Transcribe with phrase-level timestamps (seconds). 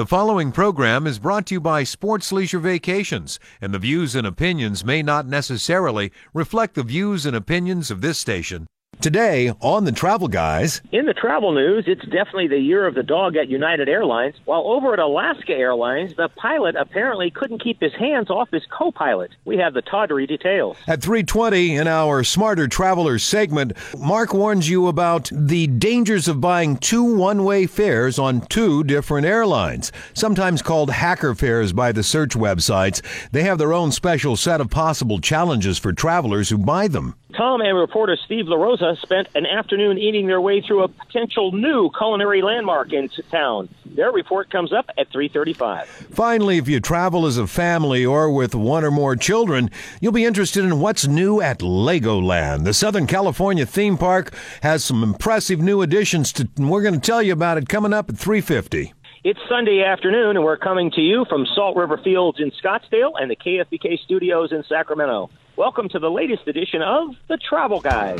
[0.00, 4.26] The following program is brought to you by Sports Leisure Vacations, and the views and
[4.26, 8.66] opinions may not necessarily reflect the views and opinions of this station.
[9.00, 10.82] Today on the Travel Guys.
[10.92, 14.34] In the travel news, it's definitely the year of the dog at United Airlines.
[14.44, 19.30] While over at Alaska Airlines, the pilot apparently couldn't keep his hands off his co-pilot.
[19.46, 20.76] We have the tawdry details.
[20.86, 26.76] At 320 in our Smarter Travelers segment, Mark warns you about the dangers of buying
[26.76, 33.00] two one-way fares on two different airlines, sometimes called hacker fares by the search websites.
[33.32, 37.14] They have their own special set of possible challenges for travelers who buy them.
[37.36, 41.90] Tom and reporter Steve LaRosa spent an afternoon eating their way through a potential new
[41.96, 43.68] culinary landmark in town.
[43.84, 45.86] Their report comes up at 3:35.
[46.12, 50.24] Finally, if you travel as a family or with one or more children, you'll be
[50.24, 52.64] interested in what's new at Legoland.
[52.64, 57.00] The Southern California theme park has some impressive new additions to and we're going to
[57.00, 58.92] tell you about it coming up at 3:50.
[59.22, 63.30] It's Sunday afternoon, and we're coming to you from Salt River Fields in Scottsdale and
[63.30, 65.28] the KFBK studios in Sacramento.
[65.56, 68.18] Welcome to the latest edition of The Travel Guide.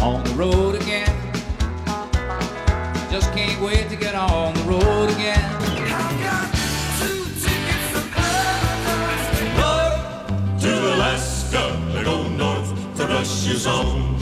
[0.00, 1.14] On the road again.
[3.10, 5.58] Just can't wait to get on the road again.
[10.58, 14.21] to Alaska, they go north to brush your zone.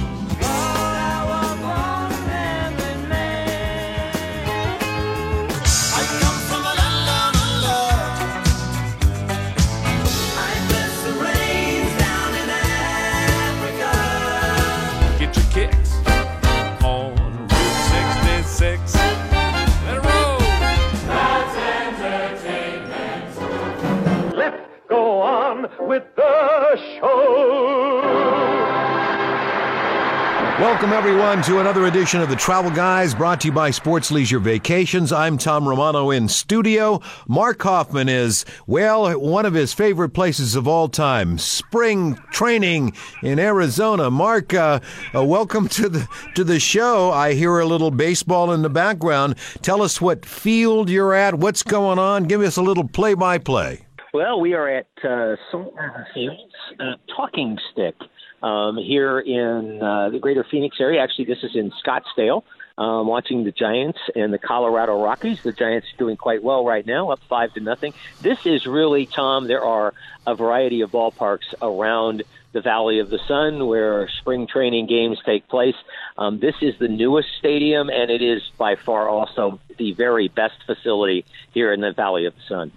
[30.80, 34.38] Welcome, everyone, to another edition of the Travel Guys brought to you by Sports Leisure
[34.38, 35.12] Vacations.
[35.12, 37.02] I'm Tom Romano in studio.
[37.28, 43.38] Mark Hoffman is, well, one of his favorite places of all time spring training in
[43.38, 44.10] Arizona.
[44.10, 44.80] Mark, uh,
[45.14, 47.10] uh, welcome to the, to the show.
[47.10, 49.36] I hear a little baseball in the background.
[49.60, 52.24] Tell us what field you're at, what's going on.
[52.24, 53.84] Give us a little play by play.
[54.14, 57.96] Well, we are at uh, Salt uh, Talking Stick,
[58.42, 61.00] um, here in uh, the greater Phoenix area.
[61.02, 62.42] Actually, this is in Scottsdale.
[62.78, 65.42] Um, watching the Giants and the Colorado Rockies.
[65.42, 67.92] The Giants are doing quite well right now, up five to nothing.
[68.22, 69.48] This is really, Tom.
[69.48, 69.92] There are
[70.26, 75.46] a variety of ballparks around the Valley of the Sun where spring training games take
[75.48, 75.74] place.
[76.16, 80.62] Um, this is the newest stadium, and it is by far also the very best
[80.64, 82.72] facility here in the Valley of the Sun.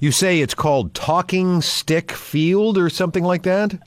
[0.00, 3.78] You say it's called Talking Stick Field or something like that?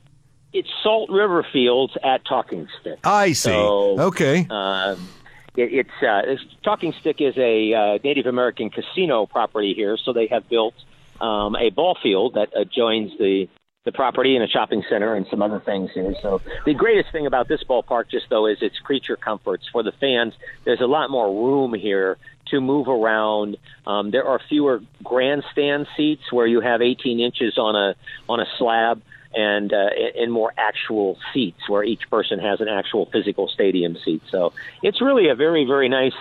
[0.57, 2.97] It's Salt River Fields at Talking Stick.
[3.03, 3.51] I see.
[3.51, 4.47] So, okay.
[4.49, 5.07] Um,
[5.55, 10.13] it, it's, uh, it's Talking Stick is a uh, Native American casino property here, so
[10.13, 10.73] they have built
[11.21, 13.47] um, a ball field that adjoins the
[13.83, 16.13] the property and a shopping center and some other things here.
[16.21, 19.93] So the greatest thing about this ballpark, just though, is its creature comforts for the
[19.93, 20.33] fans.
[20.65, 22.17] There's a lot more room here
[22.47, 23.55] to move around.
[23.85, 27.95] Um, there are fewer grandstand seats where you have 18 inches on a
[28.27, 29.03] on a slab
[29.37, 29.89] and uh,
[30.19, 34.23] and more actual seats where each person has an actual physical stadium seat.
[34.31, 36.17] So it's really a very very nice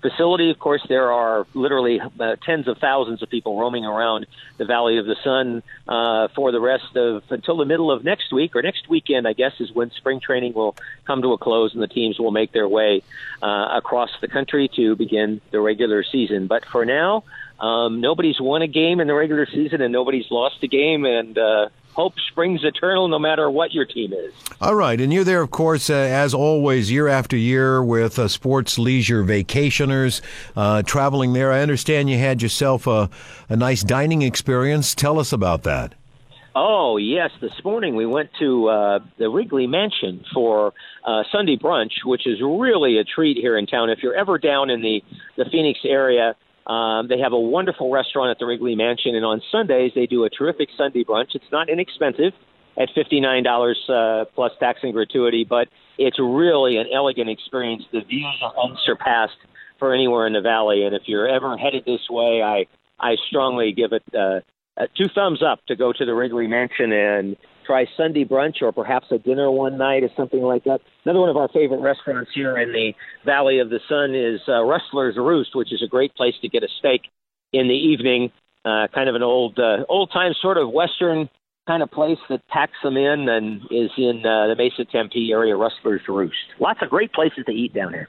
[0.00, 0.50] facility.
[0.50, 4.26] Of course, there are literally uh, tens of thousands of people roaming around
[4.56, 8.32] the Valley of the Sun uh, for the rest of until the middle of next
[8.32, 9.26] week or next weekend.
[9.26, 10.76] I guess is when spring training will
[11.06, 13.02] come to a close and the teams will make their way
[13.42, 16.46] uh, across the country to begin the regular season.
[16.46, 17.24] But for now.
[17.60, 21.36] Um, nobody's won a game in the regular season, and nobody's lost a game, and
[21.36, 24.32] uh, hope springs eternal no matter what your team is.
[24.60, 28.28] All right, and you're there, of course, uh, as always, year after year with uh,
[28.28, 30.20] sports leisure vacationers
[30.56, 31.52] uh, traveling there.
[31.52, 33.10] I understand you had yourself a,
[33.48, 34.94] a nice dining experience.
[34.94, 35.94] Tell us about that.
[36.54, 40.72] Oh yes, this morning we went to uh, the Wrigley Mansion for
[41.06, 43.88] uh, Sunday brunch, which is really a treat here in town.
[43.88, 45.02] If you're ever down in the
[45.36, 46.34] the Phoenix area,
[46.66, 50.24] um, they have a wonderful restaurant at the Wrigley Mansion, and on Sundays they do
[50.24, 51.34] a terrific Sunday brunch.
[51.34, 52.32] It's not inexpensive
[52.78, 55.68] at fifty nine dollars uh, plus tax and gratuity, but
[55.98, 57.82] it's really an elegant experience.
[57.92, 59.38] The views are unsurpassed
[59.78, 62.66] for anywhere in the valley, and if you're ever headed this way, I
[62.98, 64.40] I strongly give it uh,
[64.80, 67.36] uh, two thumbs up to go to the Wrigley Mansion and
[67.70, 70.80] try Sunday brunch or perhaps a dinner one night or something like that.
[71.04, 72.92] Another one of our favorite restaurants here in the
[73.24, 76.64] Valley of the Sun is uh, Rustler's Roost, which is a great place to get
[76.64, 77.02] a steak
[77.52, 78.32] in the evening.
[78.64, 81.28] Uh, kind of an old, uh, old time sort of Western
[81.68, 85.54] kind of place that packs them in and is in uh, the Mesa Tempe area,
[85.54, 86.34] Rustler's Roost.
[86.58, 88.08] Lots of great places to eat down here.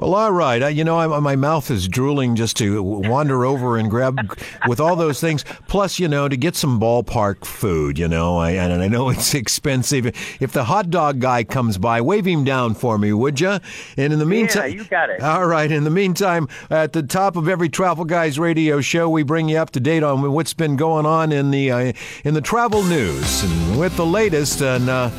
[0.00, 0.62] Well, all right.
[0.62, 4.18] Uh, you know, I, my mouth is drooling just to wander over and grab
[4.66, 5.44] with all those things.
[5.68, 7.98] Plus, you know, to get some ballpark food.
[7.98, 10.06] You know, I, and I know it's expensive.
[10.40, 13.58] If the hot dog guy comes by, wave him down for me, would you?
[13.98, 15.20] And in the meantime, yeah, you got it.
[15.20, 15.70] All right.
[15.70, 19.58] In the meantime, at the top of every Travel Guys radio show, we bring you
[19.58, 21.92] up to date on what's been going on in the uh,
[22.24, 24.88] in the travel news and with the latest and.
[24.88, 25.10] Uh,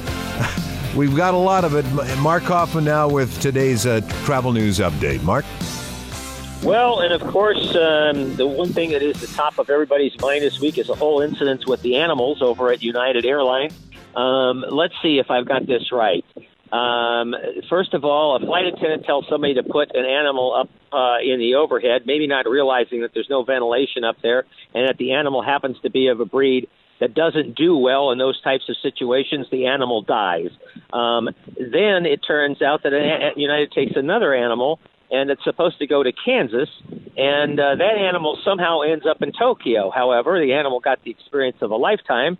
[0.95, 1.85] We've got a lot of it.
[2.19, 5.23] Mark Hoffman now with today's uh, travel news update.
[5.23, 5.45] Mark?
[6.63, 10.43] Well, and of course, um, the one thing that is the top of everybody's mind
[10.43, 13.73] this week is a whole incident with the animals over at United Airlines.
[14.15, 16.25] Um, let's see if I've got this right.
[16.73, 17.35] Um,
[17.69, 21.39] first of all, a flight attendant tells somebody to put an animal up uh, in
[21.39, 25.41] the overhead, maybe not realizing that there's no ventilation up there, and that the animal
[25.41, 26.67] happens to be of a breed
[27.01, 30.50] that doesn't do well in those types of situations, the animal dies.
[30.94, 34.80] Um, then it turns out that a- United takes another animal
[35.12, 36.69] and it's supposed to go to Kansas,
[37.18, 39.92] and uh, that animal somehow ends up in Tokyo.
[39.94, 42.38] However, the animal got the experience of a lifetime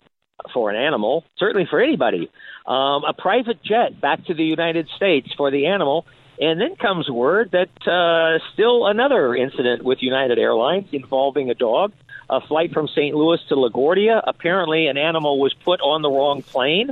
[0.54, 2.30] for an animal, certainly for anybody.
[2.66, 6.06] Um, a private jet back to the United States for the animal.
[6.40, 11.92] And then comes word that uh, still another incident with United Airlines involving a dog
[12.32, 13.14] a flight from St.
[13.14, 14.22] Louis to LaGuardia.
[14.26, 16.90] Apparently, an animal was put on the wrong plane.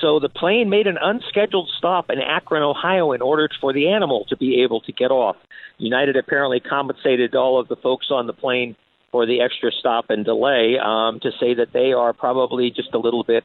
[0.00, 4.24] So the plane made an unscheduled stop in Akron, Ohio, in order for the animal
[4.28, 5.36] to be able to get off.
[5.76, 8.76] United apparently compensated all of the folks on the plane
[9.10, 12.98] for the extra stop and delay um, to say that they are probably just a
[12.98, 13.44] little bit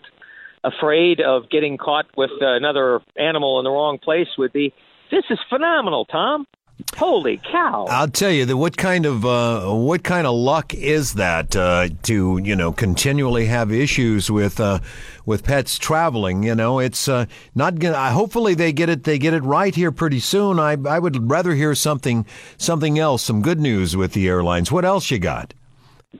[0.64, 4.74] afraid of getting caught with another animal in the wrong place would be
[5.12, 6.48] this is phenomenal tom
[6.96, 11.14] holy cow I'll tell you that what kind of uh, what kind of luck is
[11.14, 14.80] that uh, to you know continually have issues with uh,
[15.26, 16.44] with pets traveling.
[16.44, 17.26] You know, it's uh,
[17.56, 18.12] not gonna.
[18.12, 20.60] Hopefully they get it they get it right here pretty soon.
[20.60, 22.26] I I would rather hear something
[22.58, 24.72] something else, some good news with the airlines.
[24.72, 25.54] What else you got?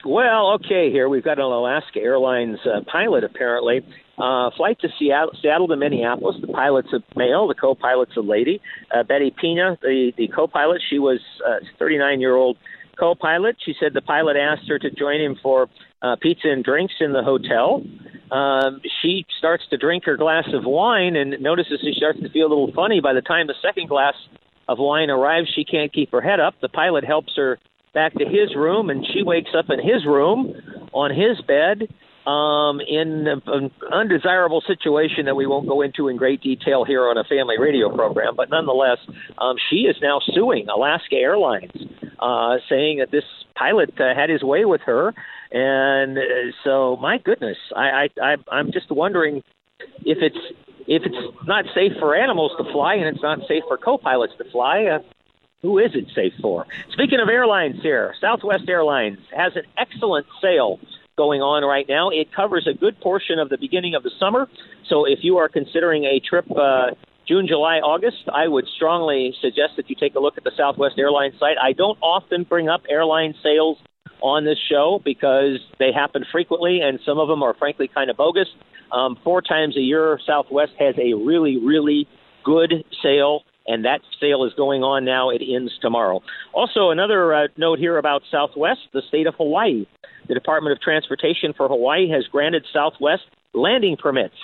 [0.06, 3.86] Well, okay, here we've got an Alaska Airlines uh, pilot apparently.
[4.18, 6.36] Uh, flight to Seattle, Seattle to Minneapolis.
[6.40, 8.62] The pilot's a male, the co pilot's a lady.
[8.94, 12.58] Uh, Betty Pina, the, the co pilot, she was a 39 year old
[13.00, 13.56] co pilot.
[13.66, 15.68] She said the pilot asked her to join him for
[16.04, 17.82] uh, pizza and drinks in the hotel.
[18.32, 22.48] Um, she starts to drink her glass of wine and notices she starts to feel
[22.48, 23.00] a little funny.
[23.02, 24.16] By the time the second glass
[24.68, 26.56] of wine arrives, she can't keep her head up.
[26.62, 27.60] The pilot helps her
[27.94, 30.54] back to his room, and she wakes up in his room
[30.94, 31.88] on his bed
[32.26, 37.18] um, in an undesirable situation that we won't go into in great detail here on
[37.18, 38.36] a family radio program.
[38.36, 39.00] But nonetheless,
[39.38, 41.72] um, she is now suing Alaska Airlines,
[42.20, 43.26] uh, saying that this
[43.56, 45.14] pilot uh, had his way with her.
[45.52, 46.22] And uh,
[46.64, 49.44] so, my goodness, I, I, I, I'm just wondering
[50.06, 50.38] if it's
[50.86, 54.44] if it's not safe for animals to fly and it's not safe for co-pilots to
[54.52, 54.86] fly.
[54.86, 55.00] Uh,
[55.62, 56.66] who is it safe for?
[56.92, 60.78] Speaking of airlines here, Southwest Airlines has an excellent sale
[61.18, 62.10] going on right now.
[62.10, 64.48] It covers a good portion of the beginning of the summer.
[64.90, 66.92] So if you are considering a trip uh,
[67.28, 70.96] June, July, August, I would strongly suggest that you take a look at the Southwest
[70.98, 71.58] Airlines site.
[71.62, 73.78] I don't often bring up airline sales
[74.22, 78.18] on this show because they happen frequently and some of them are frankly kind of
[78.18, 78.48] bogus.
[78.92, 82.08] Um, four times a year, Southwest has a really, really
[82.44, 85.30] good sale and that sale is going on now.
[85.30, 86.22] It ends tomorrow.
[86.54, 89.86] Also, another uh, note here about Southwest, the state of Hawaii.
[90.28, 94.36] The Department of Transportation for Hawaii has granted Southwest landing permits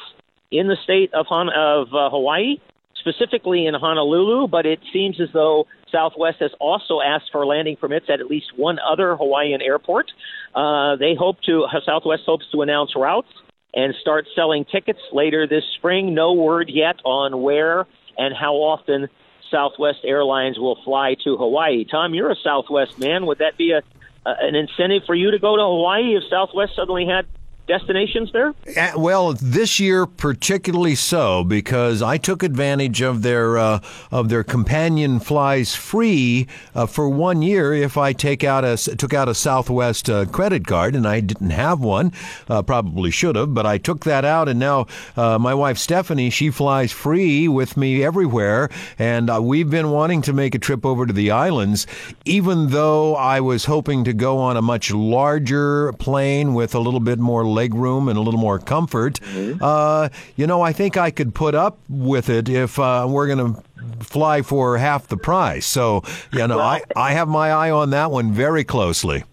[0.52, 2.58] in the state of, of uh, Hawaii,
[2.96, 8.08] specifically in Honolulu, but it seems as though Southwest has also asked for landing permits
[8.10, 10.12] at at least one other Hawaiian airport.
[10.54, 13.30] Uh, they hope to, Southwest hopes to announce routes
[13.74, 16.14] and start selling tickets later this spring.
[16.14, 17.86] No word yet on where
[18.18, 19.08] and how often
[19.52, 21.86] Southwest Airlines will fly to Hawaii.
[21.86, 23.26] Tom, you're a Southwest man.
[23.26, 23.82] Would that be a
[24.26, 27.26] Uh, an incentive for you to go to Hawaii if Southwest suddenly had
[27.70, 28.54] destinations there?
[28.76, 33.80] Uh, Well, this year particularly so because I took advantage of their uh,
[34.12, 39.14] of their companion flies free uh, for one year if I take out a took
[39.14, 42.12] out a Southwest uh, credit card and I didn't have one,
[42.50, 46.32] uh, probably should have, but I took that out and now uh, my wife Stephanie
[46.32, 50.86] she flies free with me everywhere and uh, we've been wanting to make a trip
[50.86, 51.86] over to the islands,
[52.26, 57.00] even though I was hoping to go on a much larger plane with a little
[57.00, 59.20] bit more leg room and a little more comfort.
[59.62, 63.54] Uh, you know, I think I could put up with it if uh, we're going
[63.54, 63.62] to
[64.04, 65.66] fly for half the price.
[65.66, 69.24] So, you know, I, I have my eye on that one very closely.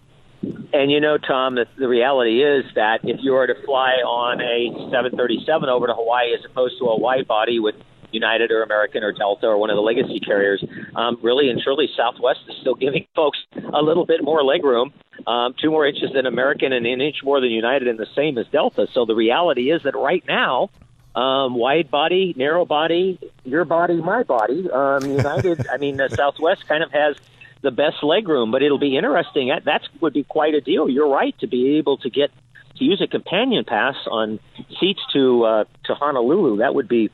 [0.73, 4.41] And you know, Tom, the, the reality is that if you were to fly on
[4.41, 7.75] a 737 over to Hawaii as opposed to a wide body with
[8.11, 10.63] United or American or Delta or one of the legacy carriers.
[10.95, 13.39] Um, really and truly, Southwest is still giving folks
[13.73, 14.91] a little bit more legroom,
[15.27, 18.37] um, two more inches than American and an inch more than United, and the same
[18.37, 18.87] as Delta.
[18.93, 20.69] So the reality is that right now,
[21.15, 24.69] um, wide body, narrow body, your body, my body.
[24.71, 27.17] Um, United, I mean, uh, Southwest kind of has
[27.61, 29.49] the best legroom, but it'll be interesting.
[29.49, 30.87] That that's, would be quite a deal.
[30.87, 32.31] You're right to be able to get
[32.77, 34.39] to use a companion pass on
[34.79, 36.57] seats to uh, to Honolulu.
[36.57, 37.09] That would be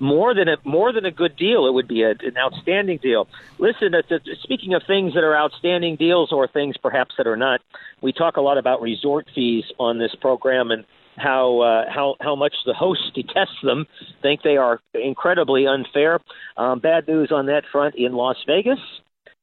[0.00, 1.66] more than a more than a good deal.
[1.66, 3.28] It would be a, an outstanding deal.
[3.58, 4.02] Listen, uh,
[4.42, 7.60] speaking of things that are outstanding deals or things perhaps that are not,
[8.00, 10.84] we talk a lot about resort fees on this program and
[11.18, 13.86] how uh, how how much the hosts detest them,
[14.22, 16.20] think they are incredibly unfair.
[16.56, 18.78] Um, bad news on that front in Las Vegas.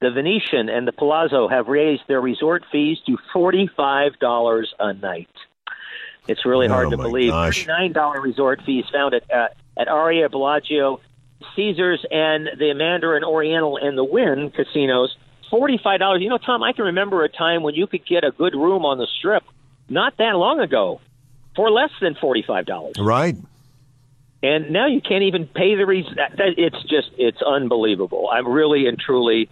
[0.01, 5.29] The Venetian and the Palazzo have raised their resort fees to forty-five dollars a night.
[6.27, 7.31] It's really hard Oh, to believe.
[7.31, 7.65] gosh.
[7.65, 10.99] Thirty-nine dollar resort fees found at uh, at Aria, Bellagio,
[11.55, 15.15] Caesars, and the Mandarin Oriental and the Wynn casinos.
[15.51, 16.21] Forty-five dollars.
[16.21, 18.85] You know, Tom, I can remember a time when you could get a good room
[18.85, 19.43] on the Strip
[19.87, 20.99] not that long ago
[21.55, 23.35] for less than forty-five dollars Right.
[24.41, 26.05] and now you can't even pay the res-
[26.37, 29.47] it's just it's unbelievable i'm really and truly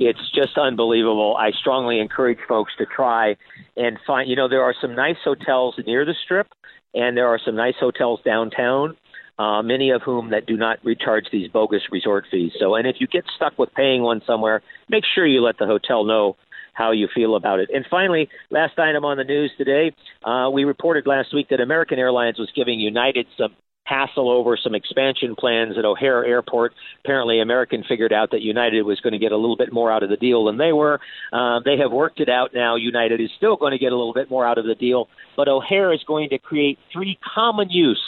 [0.00, 3.36] it's just unbelievable i strongly encourage folks to try
[3.76, 6.48] and find you know there are some nice hotels near the strip
[6.94, 8.96] and there are some nice hotels downtown
[9.38, 12.96] uh, many of whom that do not recharge these bogus resort fees so and if
[12.98, 16.36] you get stuck with paying one somewhere make sure you let the hotel know
[16.76, 17.70] how you feel about it.
[17.72, 21.98] And finally, last item on the news today, uh, we reported last week that American
[21.98, 26.74] Airlines was giving United some hassle over some expansion plans at O'Hare Airport.
[27.04, 30.02] Apparently, American figured out that United was going to get a little bit more out
[30.02, 31.00] of the deal than they were.
[31.32, 32.76] Uh, they have worked it out now.
[32.76, 35.48] United is still going to get a little bit more out of the deal, but
[35.48, 38.02] O'Hare is going to create three common use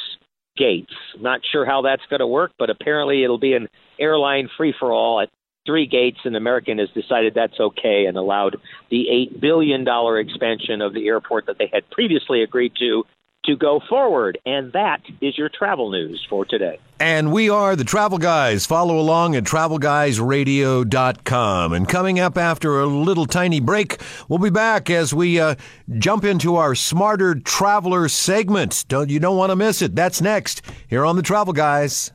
[0.57, 0.93] gates.
[1.21, 3.69] Not sure how that's going to work, but apparently it'll be an
[4.01, 5.31] airline free for all at
[5.65, 8.57] three gates, and American has decided that's okay and allowed
[8.91, 9.87] the $8 billion
[10.19, 13.05] expansion of the airport that they had previously agreed to
[13.49, 14.39] to go forward.
[14.47, 16.79] And that is your travel news for today.
[17.01, 18.67] And we are the Travel Guys.
[18.67, 21.73] Follow along at travelguysradio.com.
[21.73, 25.55] And coming up after a little tiny break, we'll be back as we uh,
[25.99, 28.85] jump into our Smarter Traveler segment.
[28.89, 29.95] Don't you don't want to miss it.
[29.95, 32.11] That's next here on the Travel Guys.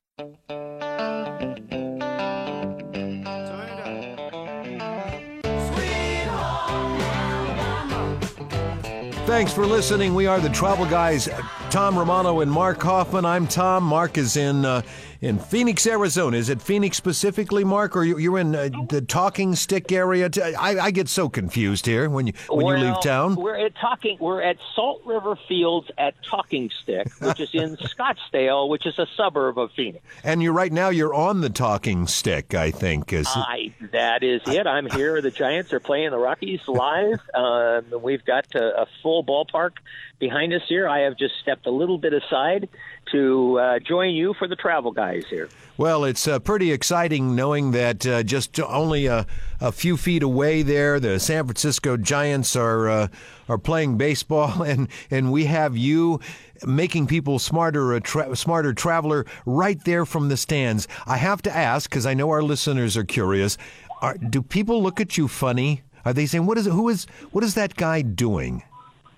[9.33, 10.13] Thanks for listening.
[10.13, 11.27] We are the Travel Guys,
[11.71, 13.25] Tom Romano and Mark Hoffman.
[13.25, 13.83] I'm Tom.
[13.83, 14.83] Mark is in uh,
[15.23, 16.35] in Phoenix, Arizona.
[16.35, 20.29] Is it Phoenix specifically, Mark, or you- you're in uh, the Talking Stick area?
[20.59, 23.35] I get so confused here when you when you leave town.
[23.35, 24.17] We're at talking.
[24.19, 29.07] We're at Salt River Fields at Talking Stick, which is in Scottsdale, which is a
[29.15, 30.03] suburb of Phoenix.
[30.25, 30.89] And you're right now.
[30.89, 32.53] You're on the Talking Stick.
[32.53, 34.67] I think is I, that is it.
[34.67, 35.21] I'm here.
[35.21, 37.21] The Giants are playing the Rockies live.
[37.33, 39.71] Um, we've got a, a full ballpark
[40.19, 40.87] behind us here.
[40.87, 42.67] I have just stepped a little bit aside
[43.13, 45.47] to uh, join you for the travel guys here.
[45.77, 49.25] Well, it's uh, pretty exciting knowing that uh, just only a,
[49.61, 53.07] a few feet away there, the San Francisco Giants are uh,
[53.47, 56.19] are playing baseball, and, and we have you
[56.65, 60.87] making people smarter, a tra- smarter traveler right there from the stands.
[61.05, 63.57] I have to ask because I know our listeners are curious.
[64.01, 65.81] Are, do people look at you funny?
[66.05, 68.63] Are they saying what is who is what is that guy doing?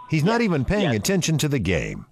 [0.09, 2.05] He's not even paying attention to the game.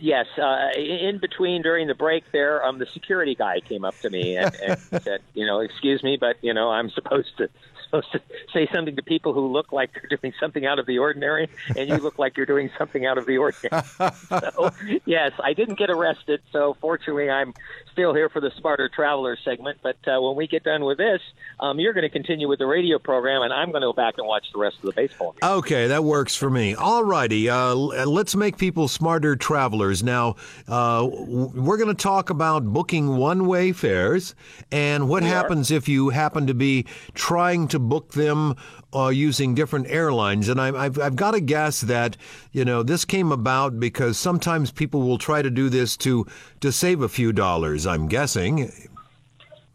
[0.00, 4.08] Yes, uh, in between during the break there, um, the security guy came up to
[4.08, 7.50] me and, and said, you know, excuse me, but you know, I'm supposed to
[7.90, 8.20] supposed to
[8.52, 11.88] say something to people who look like they're doing something out of the ordinary, and
[11.88, 13.84] you look like you're doing something out of the ordinary.
[14.28, 14.72] so,
[15.04, 17.52] yes, I didn't get arrested, so fortunately, I'm
[17.92, 19.78] still here for the Smarter Traveler segment.
[19.82, 21.20] But uh, when we get done with this,
[21.58, 24.14] um, you're going to continue with the radio program, and I'm going to go back
[24.18, 25.32] and watch the rest of the baseball.
[25.32, 25.50] game.
[25.50, 26.74] Okay, that works for me.
[26.74, 30.02] All righty, uh, let's make people smarter travelers.
[30.02, 30.36] Now,
[30.68, 34.34] uh, we're going to talk about booking one way fares
[34.70, 38.56] and what happens if you happen to be trying to book them
[38.94, 40.48] uh, using different airlines.
[40.48, 42.16] And I, I've, I've got to guess that,
[42.52, 46.26] you know, this came about because sometimes people will try to do this to,
[46.60, 48.70] to save a few dollars, I'm guessing.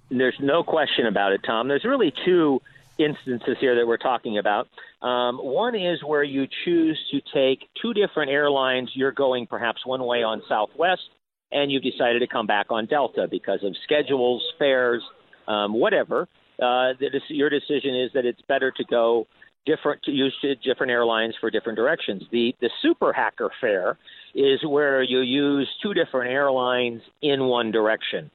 [0.09, 1.67] There's no question about it, Tom.
[1.67, 2.61] There's really two
[2.97, 4.67] instances here that we're talking about.
[5.01, 8.91] Um, one is where you choose to take two different airlines.
[8.93, 11.03] You're going perhaps one way on Southwest,
[11.51, 15.03] and you've decided to come back on Delta because of schedules, fares,
[15.47, 16.27] um, whatever.
[16.61, 19.27] Uh, the, your decision is that it's better to go
[19.65, 20.33] different to use
[20.63, 22.23] different airlines for different directions.
[22.31, 23.97] The the super hacker fare
[24.33, 28.31] is where you use two different airlines in one direction.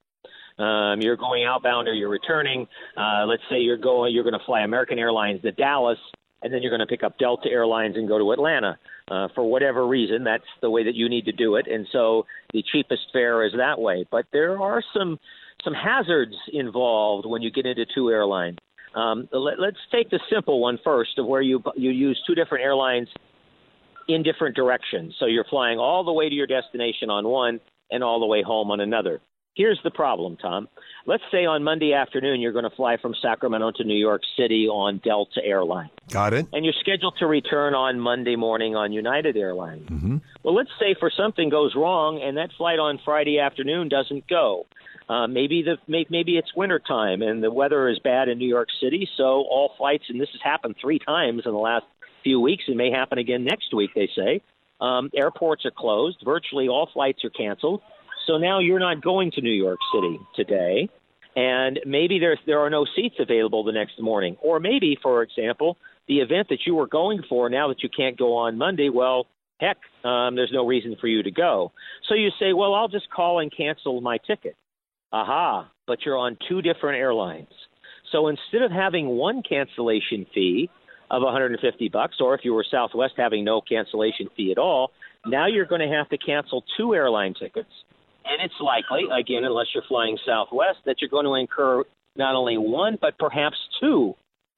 [0.58, 2.66] Um, you're going outbound or you're returning.
[2.96, 5.98] Uh, let's say you're going, you're going to fly American Airlines to Dallas,
[6.42, 8.76] and then you're going to pick up Delta Airlines and go to Atlanta.
[9.10, 12.26] Uh, for whatever reason, that's the way that you need to do it, and so
[12.52, 14.06] the cheapest fare is that way.
[14.08, 15.18] But there are some
[15.64, 18.58] some hazards involved when you get into two airlines.
[18.94, 22.64] Um, let, let's take the simple one first, of where you you use two different
[22.64, 23.08] airlines
[24.08, 25.14] in different directions.
[25.18, 28.42] So you're flying all the way to your destination on one and all the way
[28.42, 29.20] home on another.
[29.54, 30.68] Here's the problem, Tom.
[31.06, 34.68] Let's say on Monday afternoon you're going to fly from Sacramento to New York City
[34.68, 36.46] on Delta Airlines, Got it?
[36.52, 39.88] and you're scheduled to return on Monday morning on United Airlines.
[40.44, 44.66] Well, let's say for something goes wrong and that flight on Friday afternoon doesn't go.
[45.10, 49.08] Uh, maybe the maybe it's wintertime and the weather is bad in New York City,
[49.16, 51.84] so all flights and this has happened three times in the last
[52.22, 52.62] few weeks.
[52.68, 53.90] It may happen again next week.
[53.92, 54.40] They say
[54.80, 56.18] um, airports are closed.
[56.24, 57.82] Virtually all flights are canceled.
[58.28, 60.88] So now you're not going to New York City today,
[61.34, 65.76] and maybe there's there are no seats available the next morning, or maybe, for example,
[66.06, 68.90] the event that you were going for now that you can't go on Monday.
[68.90, 69.26] Well,
[69.58, 71.72] heck, um, there's no reason for you to go.
[72.08, 74.54] So you say, well, I'll just call and cancel my ticket.
[75.12, 77.48] Aha, but you're on two different airlines.
[78.12, 80.70] So instead of having one cancellation fee
[81.10, 84.92] of 150 bucks, or if you were Southwest having no cancellation fee at all,
[85.26, 87.70] now you're going to have to cancel two airline tickets.
[88.24, 91.84] And it's likely, again, unless you're flying Southwest, that you're going to incur
[92.16, 94.14] not only one, but perhaps two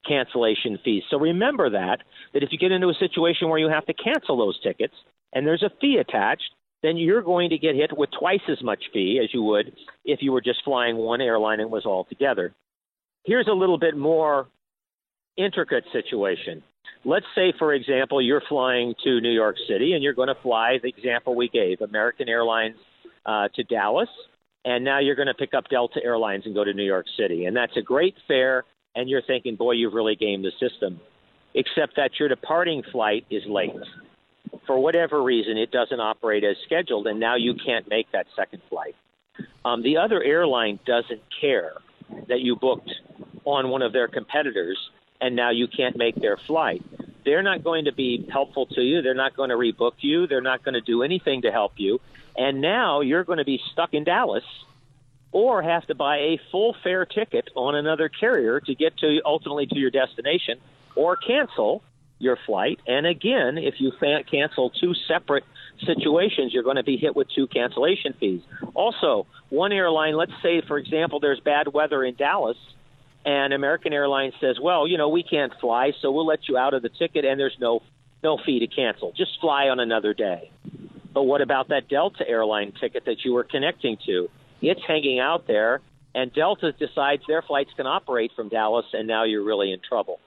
[0.07, 1.03] cancellation fees.
[1.09, 1.99] So remember that,
[2.33, 4.93] that if you get into a situation where you have to cancel those tickets
[5.33, 6.49] and there's a fee attached,
[6.83, 9.73] then you're going to get hit with twice as much fee as you would
[10.05, 12.53] if you were just flying one airline and was all together.
[13.23, 14.47] Here's a little bit more
[15.37, 16.61] intricate situation.
[17.05, 20.77] Let's say, for example, you're flying to New York City and you're going to fly
[20.83, 22.75] the example we gave, American Airlines
[23.25, 24.09] uh, to Dallas,
[24.65, 27.45] and now you're going to pick up Delta Airlines and go to New York City.
[27.45, 30.99] And that's a great fare, and you're thinking, boy, you've really gamed the system.
[31.55, 33.71] Except that your departing flight is late.
[34.65, 38.61] For whatever reason, it doesn't operate as scheduled, and now you can't make that second
[38.69, 38.95] flight.
[39.65, 41.73] Um, the other airline doesn't care
[42.27, 42.91] that you booked
[43.45, 44.77] on one of their competitors,
[45.19, 46.83] and now you can't make their flight.
[47.25, 49.01] They're not going to be helpful to you.
[49.01, 50.27] They're not going to rebook you.
[50.27, 51.99] They're not going to do anything to help you.
[52.35, 54.43] And now you're going to be stuck in Dallas
[55.31, 59.65] or have to buy a full fare ticket on another carrier to get to ultimately
[59.67, 60.59] to your destination
[60.95, 61.81] or cancel
[62.23, 62.79] your flight.
[62.87, 65.43] And again, if you fa- cancel two separate
[65.85, 68.41] situations, you're going to be hit with two cancellation fees.
[68.73, 72.57] Also, one airline, let's say, for example, there's bad weather in Dallas,
[73.25, 76.73] and American Airlines says, well, you know, we can't fly, so we'll let you out
[76.73, 77.81] of the ticket, and there's no
[78.21, 79.11] no fee to cancel.
[79.11, 80.49] Just fly on another day.
[81.13, 84.29] But what about that Delta airline ticket that you were connecting to?
[84.61, 85.81] It's hanging out there,
[86.15, 90.19] and Delta decides their flights can operate from Dallas, and now you're really in trouble.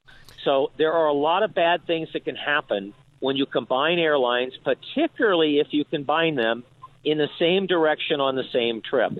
[0.47, 4.55] So there are a lot of bad things that can happen when you combine airlines,
[4.65, 6.63] particularly if you combine them
[7.05, 9.13] in the same direction on the same trip.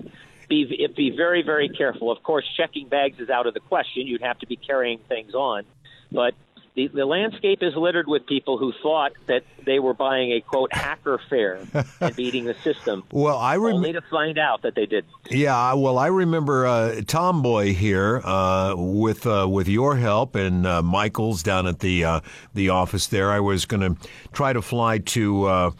[0.47, 2.09] Be, be very, very careful.
[2.09, 4.07] Of course, checking bags is out of the question.
[4.07, 5.65] You'd have to be carrying things on.
[6.09, 6.33] But
[6.77, 10.71] the, the landscape is littered with people who thought that they were buying a, quote,
[10.71, 11.59] hacker fare
[11.99, 14.01] and beating the system, Well, I only remember.
[14.01, 15.07] to find out that they didn't.
[15.31, 20.83] Yeah, well, I remember uh, Tomboy here uh, with uh, with your help and uh,
[20.83, 22.19] Michael's down at the uh,
[22.53, 23.31] the office there.
[23.31, 25.73] I was going to try to fly to.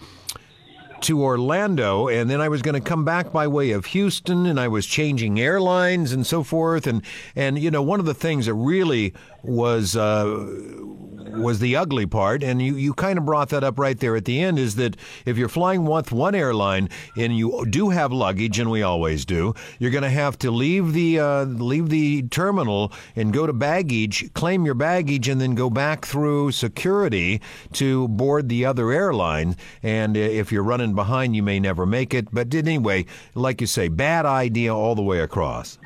[1.01, 4.59] To Orlando, and then I was going to come back by way of Houston, and
[4.59, 7.01] I was changing airlines and so forth, and
[7.35, 10.25] and you know one of the things that really was uh,
[11.31, 14.25] was the ugly part, and you, you kind of brought that up right there at
[14.25, 18.59] the end, is that if you're flying with one airline and you do have luggage,
[18.59, 22.91] and we always do, you're going to have to leave the uh, leave the terminal
[23.15, 27.41] and go to baggage, claim your baggage, and then go back through security
[27.73, 29.55] to board the other airline.
[29.83, 32.27] And if you're running behind, you may never make it.
[32.31, 35.77] But anyway, like you say, bad idea all the way across.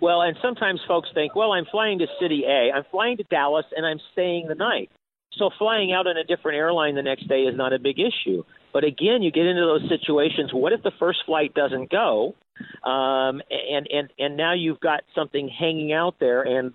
[0.00, 3.66] Well, and sometimes folks think, well, I'm flying to City A, I'm flying to Dallas,
[3.76, 4.90] and I'm staying the night.
[5.32, 8.44] So flying out on a different airline the next day is not a big issue.
[8.72, 10.50] But again, you get into those situations.
[10.52, 12.34] What if the first flight doesn't go,
[12.84, 16.72] um, and and and now you've got something hanging out there, and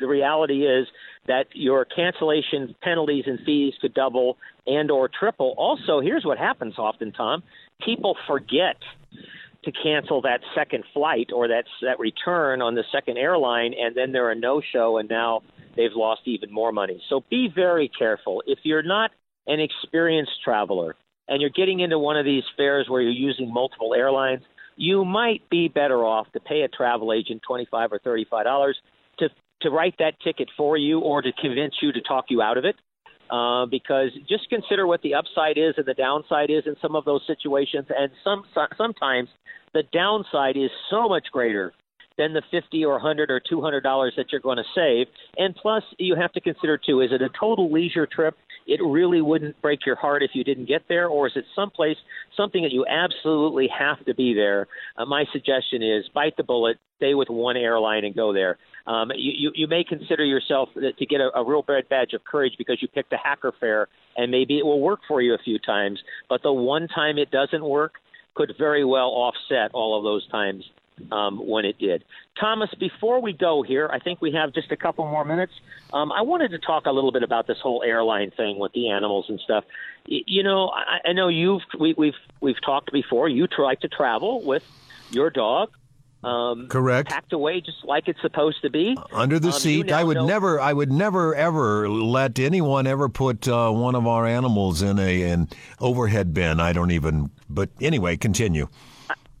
[0.00, 0.86] the reality is
[1.26, 5.54] that your cancellation penalties and fees could double and or triple.
[5.56, 7.42] Also, here's what happens often, Tom:
[7.84, 8.76] people forget
[9.64, 14.12] to cancel that second flight or that that return on the second airline, and then
[14.12, 15.42] they're a no-show, and now
[15.76, 17.02] they've lost even more money.
[17.08, 18.42] So be very careful.
[18.46, 19.10] If you're not
[19.46, 20.96] an experienced traveler
[21.28, 24.42] and you're getting into one of these fares where you're using multiple airlines,
[24.76, 28.44] you might be better off to pay a travel agent twenty five or thirty five
[28.44, 28.76] dollars
[29.18, 29.28] to
[29.62, 32.64] to write that ticket for you or to convince you to talk you out of
[32.64, 32.76] it.
[33.30, 37.04] Uh, because just consider what the upside is and the downside is in some of
[37.04, 38.44] those situations, and some
[38.76, 39.28] sometimes
[39.72, 41.72] the downside is so much greater
[42.16, 45.06] than the fifty or hundred or two hundred dollars that you're going to save.
[45.36, 48.36] And plus, you have to consider too: is it a total leisure trip?
[48.66, 51.96] It really wouldn't break your heart if you didn't get there, or is it someplace
[52.36, 54.68] something that you absolutely have to be there?
[54.96, 58.58] Uh, my suggestion is bite the bullet, stay with one airline, and go there.
[58.86, 62.24] Um, you, you, you may consider yourself to get a, a real bad badge of
[62.24, 65.38] courage because you picked a hacker fare, and maybe it will work for you a
[65.38, 65.98] few times.
[66.28, 67.94] But the one time it doesn't work
[68.34, 70.64] could very well offset all of those times
[71.12, 72.04] um, when it did.
[72.40, 75.52] Thomas, before we go here, I think we have just a couple more minutes.
[75.92, 78.90] Um, I wanted to talk a little bit about this whole airline thing with the
[78.90, 79.64] animals and stuff.
[80.08, 83.28] Y- You know, I, I know you've we, we've we've talked before.
[83.28, 84.64] You try to travel with
[85.10, 85.70] your dog.
[86.24, 87.10] Um, Correct.
[87.10, 88.96] Packed away just like it's supposed to be.
[89.12, 89.92] Under the Um, seat.
[89.92, 94.06] I would know- never, I would never ever let anyone ever put uh, one of
[94.06, 95.48] our animals in a an
[95.80, 96.60] overhead bin.
[96.60, 97.30] I don't even.
[97.50, 98.68] But anyway, continue.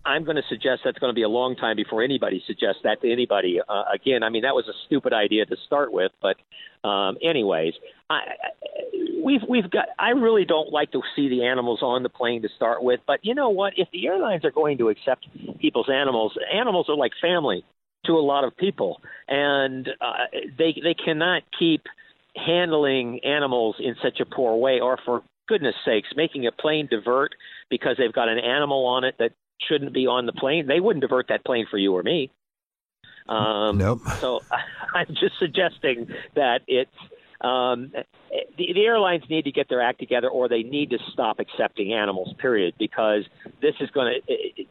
[0.06, 3.00] I'm going to suggest that's going to be a long time before anybody suggests that
[3.02, 4.22] to anybody uh, again.
[4.22, 6.36] I mean, that was a stupid idea to start with, but
[6.86, 7.74] um, anyways,
[8.10, 8.20] I,
[9.24, 9.86] we've we've got.
[9.98, 13.20] I really don't like to see the animals on the plane to start with, but
[13.22, 13.72] you know what?
[13.76, 15.26] If the airlines are going to accept
[15.58, 17.64] people's animals, animals are like family
[18.06, 20.26] to a lot of people, and uh,
[20.58, 21.82] they they cannot keep
[22.36, 27.34] handling animals in such a poor way, or for goodness sakes, making a plane divert
[27.70, 29.32] because they've got an animal on it that
[29.68, 30.66] shouldn't be on the plane.
[30.66, 32.30] They wouldn't divert that plane for you or me.
[33.28, 34.00] Um, Nope.
[34.20, 34.40] So
[34.94, 36.90] I'm just suggesting that it's
[37.40, 37.92] um,
[38.56, 41.92] the, the airlines need to get their act together, or they need to stop accepting
[41.92, 42.34] animals.
[42.38, 42.74] Period.
[42.78, 43.24] Because
[43.60, 44.64] this is going to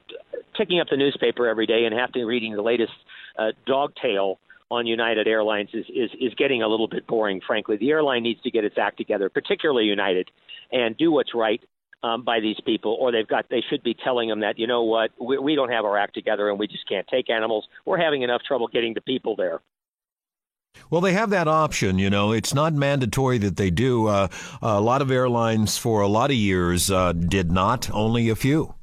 [0.58, 2.94] picking up the newspaper every day and having to reading the latest
[3.38, 4.40] uh, dog tale
[4.72, 7.42] on United Airlines is, is is getting a little bit boring.
[7.46, 10.30] Frankly, the airline needs to get its act together, particularly United,
[10.72, 11.62] and do what's right
[12.04, 14.84] um, by these people, or they've got they should be telling them that you know
[14.84, 17.66] what we, we don't have our act together and we just can't take animals.
[17.86, 19.62] We're having enough trouble getting the people there.
[20.90, 22.00] Well, they have that option.
[22.00, 24.08] You know, it's not mandatory that they do.
[24.08, 24.28] Uh,
[24.62, 27.90] a lot of airlines for a lot of years uh, did not.
[27.92, 28.76] Only a few.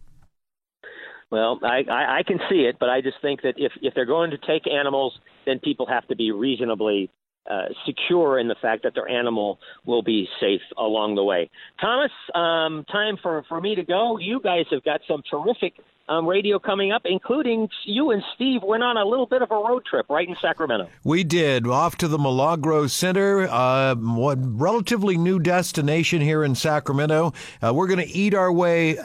[1.31, 4.07] Well, I, I, I can see it, but I just think that if, if they're
[4.07, 7.11] going to take animals, then people have to be reasonably
[7.51, 11.51] uh, secure in the fact that their animal will be safe along the way.
[11.81, 14.19] Thomas, um, time for, for me to go.
[14.19, 15.75] You guys have got some terrific
[16.09, 19.55] um, radio coming up, including you and Steve went on a little bit of a
[19.55, 20.89] road trip right in Sacramento.
[21.05, 27.33] We did off to the Milagro Center, uh, what relatively new destination here in Sacramento.
[27.63, 28.99] Uh, we're going to eat our way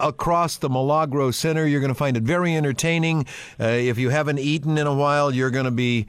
[0.00, 1.66] across the Milagro Center.
[1.66, 3.26] You're going to find it very entertaining.
[3.60, 6.06] Uh, if you haven't eaten in a while, you're going to be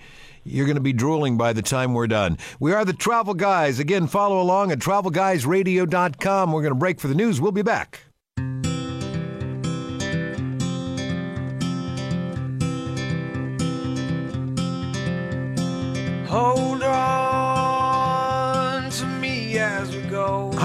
[0.47, 2.38] you're going to be drooling by the time we're done.
[2.60, 3.79] We are the Travel Guys.
[3.79, 6.51] Again, follow along at travelguysradio.com.
[6.51, 7.41] We're going to break for the news.
[7.41, 8.01] We'll be back.
[16.27, 16.76] Hold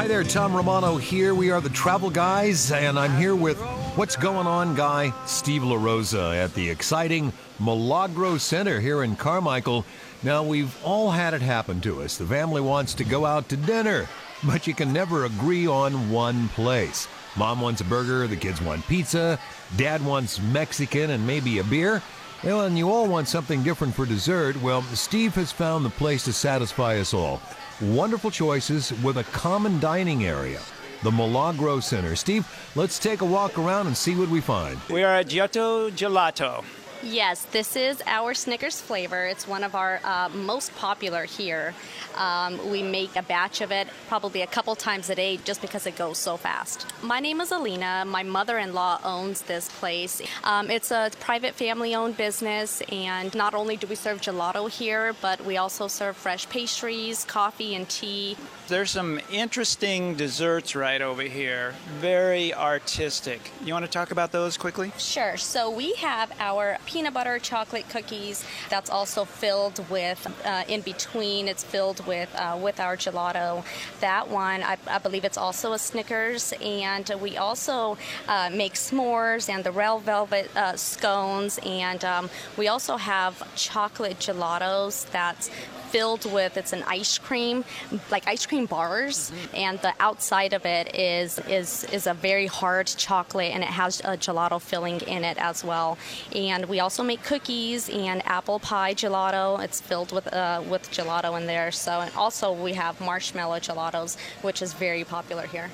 [0.03, 1.33] Hi there, Tom Romano here.
[1.33, 3.57] We are the Travel Guys, and I'm here with
[3.95, 9.87] what's going on guy Steve LaRosa at the exciting Milagro Center here in Carmichael.
[10.25, 12.17] Now, we've all had it happen to us.
[12.17, 14.09] The family wants to go out to dinner,
[14.43, 17.07] but you can never agree on one place.
[17.37, 19.38] Mom wants a burger, the kids want pizza,
[19.77, 22.03] dad wants Mexican and maybe a beer.
[22.43, 24.61] Well, and you all want something different for dessert.
[24.61, 27.41] Well, Steve has found the place to satisfy us all.
[27.83, 30.61] Wonderful choices with a common dining area.
[31.03, 32.14] The Milagro Center.
[32.14, 34.79] Steve, let's take a walk around and see what we find.
[34.88, 36.62] We are at Giotto Gelato.
[37.05, 39.27] Yes, this is our Snickers flavor.
[39.27, 41.75] It's one of our uh, most popular here.
[42.17, 45.87] Um, we make a batch of it probably a couple times a day just because
[45.87, 46.87] it goes so fast.
[47.03, 48.05] My name is Alina.
[48.07, 50.23] My mother in law owns this place.
[50.45, 55.12] Um, it's a private family owned business, and not only do we serve gelato here,
[55.21, 58.37] but we also serve fresh pastries, coffee, and tea.
[58.69, 61.75] There's some interesting desserts right over here.
[61.99, 63.51] Very artistic.
[63.65, 64.93] You want to talk about those quickly?
[64.99, 65.37] Sure.
[65.37, 68.44] So we have our peanut butter chocolate cookies.
[68.68, 73.64] That's also filled with, uh, in between, it's filled with uh, with our gelato.
[74.00, 76.52] That one, I, I believe it's also a Snickers.
[76.61, 77.96] And we also
[78.28, 81.59] uh, make s'mores and the red velvet uh, scones.
[81.64, 85.50] And um, we also have chocolate gelatos that's
[85.92, 87.62] filled with it's an ice cream
[88.11, 92.87] like ice cream bars and the outside of it is is is a very hard
[92.87, 95.98] chocolate and it has a gelato filling in it as well
[96.35, 101.38] and we also make cookies and apple pie gelato it's filled with uh, with gelato
[101.40, 105.71] in there so and also we have marshmallow gelatos which is very popular here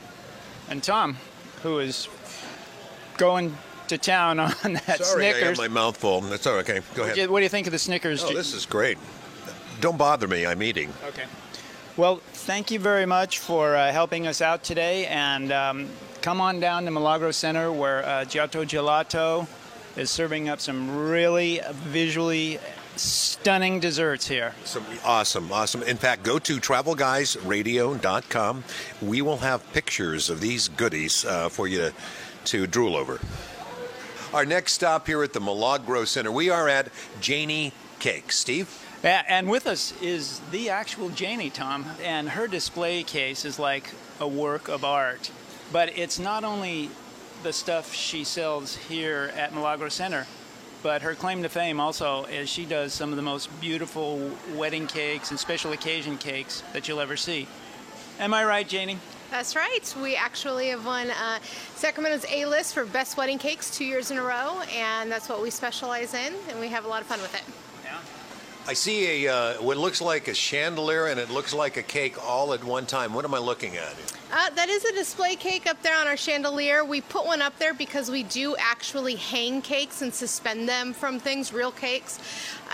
[0.70, 1.16] And Tom,
[1.62, 2.08] who is
[3.16, 3.56] going
[3.88, 4.52] to town on
[4.86, 5.58] that Sorry, I have Snickers.
[5.58, 6.20] my mouth full.
[6.20, 6.80] That's all okay.
[6.94, 7.30] Go ahead.
[7.30, 8.22] What do you think of the Snickers?
[8.22, 8.98] Oh, this is great.
[9.80, 10.44] Don't bother me.
[10.44, 10.92] I'm eating.
[11.08, 11.24] Okay.
[11.96, 15.88] Well, thank you very much for uh, helping us out today, and um,
[16.20, 19.46] come on down to Milagro Center where uh, Giotto Gelato
[19.96, 22.58] is serving up some really visually
[22.96, 24.54] stunning desserts here.
[24.64, 25.82] Some awesome, awesome.
[25.82, 28.64] In fact, go to travelguysradio.com.
[29.02, 31.92] We will have pictures of these goodies uh, for you to,
[32.46, 33.20] to drool over.
[34.34, 36.88] Our next stop here at the Milagro Center, we are at
[37.20, 38.30] Janie Cake.
[38.30, 38.84] Steve?
[39.02, 43.94] Yeah, and with us is the actual Janie, Tom, and her display case is like
[44.20, 45.30] a work of art.
[45.72, 46.90] But it's not only
[47.42, 50.26] the stuff she sells here at Milagro Center,
[50.82, 54.86] but her claim to fame also is she does some of the most beautiful wedding
[54.86, 57.46] cakes and special occasion cakes that you'll ever see.
[58.18, 58.98] Am I right, Janie?
[59.30, 59.94] That's right.
[60.02, 61.38] We actually have won uh,
[61.76, 65.42] Sacramento's A list for best wedding cakes two years in a row, and that's what
[65.42, 67.42] we specialize in, and we have a lot of fun with it.
[67.84, 67.98] Yeah.
[68.66, 72.22] I see a uh, what looks like a chandelier and it looks like a cake
[72.22, 73.14] all at one time.
[73.14, 73.94] What am I looking at?
[74.30, 76.84] Uh, that is a display cake up there on our chandelier.
[76.84, 81.18] We put one up there because we do actually hang cakes and suspend them from
[81.18, 82.18] things, real cakes.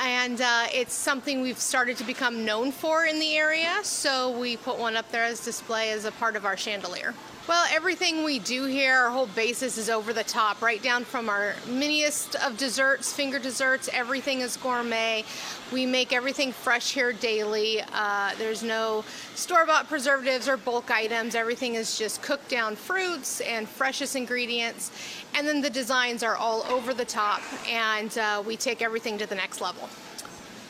[0.03, 4.57] And uh, it's something we've started to become known for in the area, so we
[4.57, 7.15] put one up there as display as a part of our chandelier.
[7.47, 11.29] Well, everything we do here, our whole basis is over the top, right down from
[11.29, 15.25] our miniest of desserts, finger desserts, everything is gourmet.
[15.71, 17.83] We make everything fresh here daily.
[17.93, 19.05] Uh, there's no
[19.35, 21.35] store bought preservatives or bulk items.
[21.35, 24.91] Everything is just cooked down fruits and freshest ingredients.
[25.35, 29.27] And then the designs are all over the top, and uh, we take everything to
[29.27, 29.91] the next level.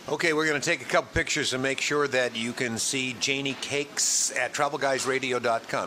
[0.08, 3.14] Okay, we're going to take a couple pictures and make sure that you can see
[3.20, 5.86] Janie Cakes at travelguysradio.com.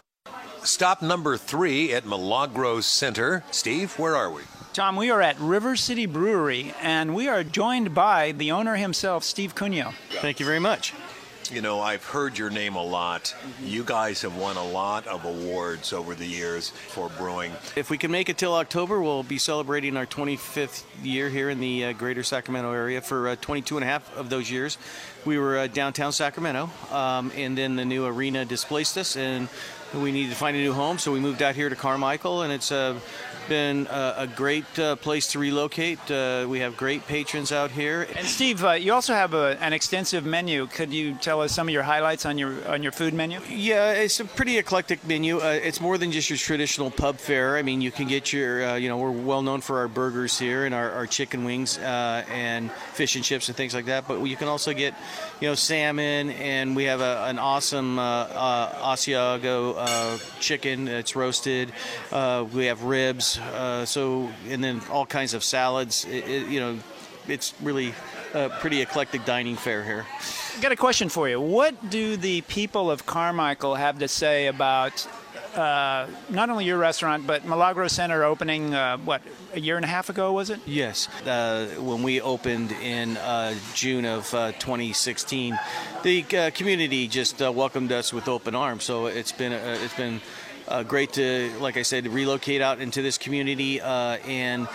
[0.63, 3.43] Stop number three at Milagro Center.
[3.52, 4.41] Steve, where are we?
[4.74, 9.24] Tom, we are at River City Brewery, and we are joined by the owner himself,
[9.24, 9.93] Steve Cunio.
[10.22, 10.93] Thank you very much.
[11.52, 13.34] You know, I've heard your name a lot.
[13.63, 17.54] You guys have won a lot of awards over the years for brewing.
[17.78, 21.62] If we can make it till October, we'll be celebrating our 25th year here in
[21.62, 23.00] the uh, greater Sacramento area.
[23.00, 24.78] For uh, 22 and a half of those years,
[25.28, 29.50] we were uh, downtown Sacramento, um, and then the new arena displaced us, and
[29.94, 32.52] we needed to find a new home, so we moved out here to Carmichael, and
[32.52, 32.98] it's uh,
[33.48, 36.00] been a, a great uh, place to relocate.
[36.12, 38.06] Uh, we have great patrons out here.
[38.18, 40.68] And Steve, uh, you also have a, an extensive menu.
[40.68, 43.40] Could you tell us some of your highlights on your on your food menu?
[43.50, 45.40] Yeah, it's a pretty eclectic menu.
[45.40, 47.56] Uh, it's more than just your traditional pub fare.
[47.56, 50.38] I mean, you can get your, uh, you know, we're well known for our burgers
[50.38, 54.06] here and our, our chicken wings uh, and fish and chips and things like that.
[54.08, 54.94] But you can also get,
[55.40, 60.86] you know, salmon, and we have a, an awesome uh, uh, Asiago uh, chicken.
[60.86, 61.72] that's roasted.
[62.12, 63.40] We have ribs.
[63.86, 66.06] So, and then all kinds of salads.
[66.06, 66.80] It, it, you know,
[67.28, 67.94] it's really
[68.34, 70.06] a pretty eclectic dining fare here.
[70.58, 71.40] I got a question for you.
[71.40, 75.08] What do the people of Carmichael have to say about
[75.58, 78.74] uh, not only your restaurant but Milagro Center opening?
[78.74, 79.22] Uh, what
[79.54, 80.60] a year and a half ago was it?
[80.65, 85.58] Yes, uh, when we opened in uh, June of uh, 2016,
[86.04, 88.84] the community just welcomed us with open arms.
[88.84, 90.22] So it's been it's been
[90.67, 93.80] uh, great to, like I said, relocate out into this community.
[93.82, 94.67] Uh, and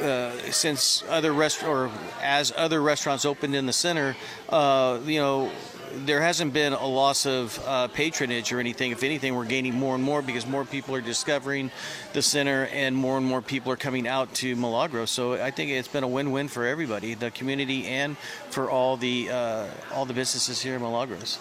[0.00, 1.90] uh, since other rest or
[2.22, 4.16] as other restaurants opened in the center,
[4.50, 5.50] you know
[5.94, 8.92] there hasn't been a loss of uh, patronage or anything.
[8.92, 11.70] If anything, we're gaining more and more because more people are discovering
[12.12, 15.04] the center and more and more people are coming out to Milagro.
[15.04, 18.16] So I think it's been a win-win for everybody, the community and
[18.50, 21.38] for all the uh, all the businesses here in Milagros.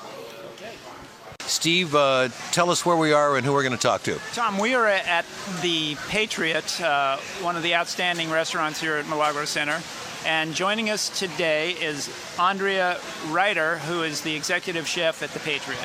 [1.41, 4.19] Steve, uh, tell us where we are and who we're going to talk to.
[4.33, 5.25] Tom, we are at
[5.61, 9.81] the Patriot, uh, one of the outstanding restaurants here at Milagro Center.
[10.25, 15.79] And joining us today is Andrea Reiter, who is the executive chef at the Patriot.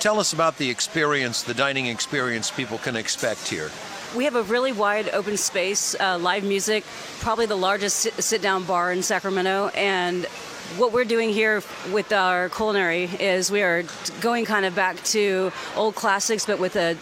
[0.00, 3.70] Tell us about the experience, the dining experience people can expect here.
[4.16, 6.84] We have a really wide open space, uh, live music,
[7.20, 10.26] probably the largest sit-down bar in Sacramento, and
[10.76, 13.84] what we're doing here with our culinary is we are
[14.20, 16.96] going kind of back to old classics, but with a,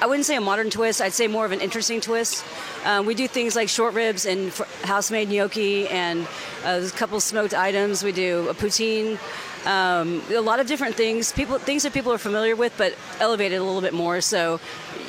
[0.00, 2.44] I wouldn't say a modern twist, I'd say more of an interesting twist.
[2.84, 6.26] Um, we do things like short ribs and house-made gnocchi and
[6.64, 8.02] uh, a couple smoked items.
[8.02, 9.18] We do a poutine.
[9.66, 13.58] Um, a lot of different things, people things that people are familiar with, but elevated
[13.58, 14.20] a little bit more.
[14.20, 14.60] So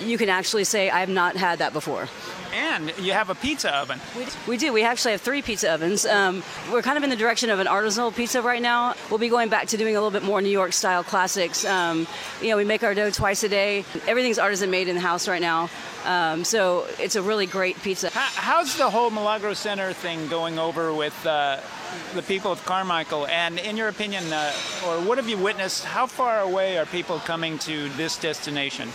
[0.01, 2.09] you can actually say, "I have not had that before."
[2.57, 3.99] And you have a pizza oven.
[4.47, 4.73] We do.
[4.73, 6.07] We actually have three pizza ovens.
[6.07, 6.41] Um,
[6.71, 8.95] we're kind of in the direction of an artisanal pizza right now.
[9.11, 11.63] We'll be going back to doing a little bit more New York style classics.
[11.65, 12.07] Um,
[12.41, 13.85] you know, we make our dough twice a day.
[14.07, 15.69] Everything's artisan made in the house right now.
[16.05, 18.09] Um, so it's a really great pizza.
[18.11, 21.59] How's the whole Milagro Center thing going over with uh,
[22.15, 23.27] the people of Carmichael?
[23.27, 24.51] And in your opinion, uh,
[24.87, 25.85] or what have you witnessed?
[25.85, 28.89] How far away are people coming to this destination?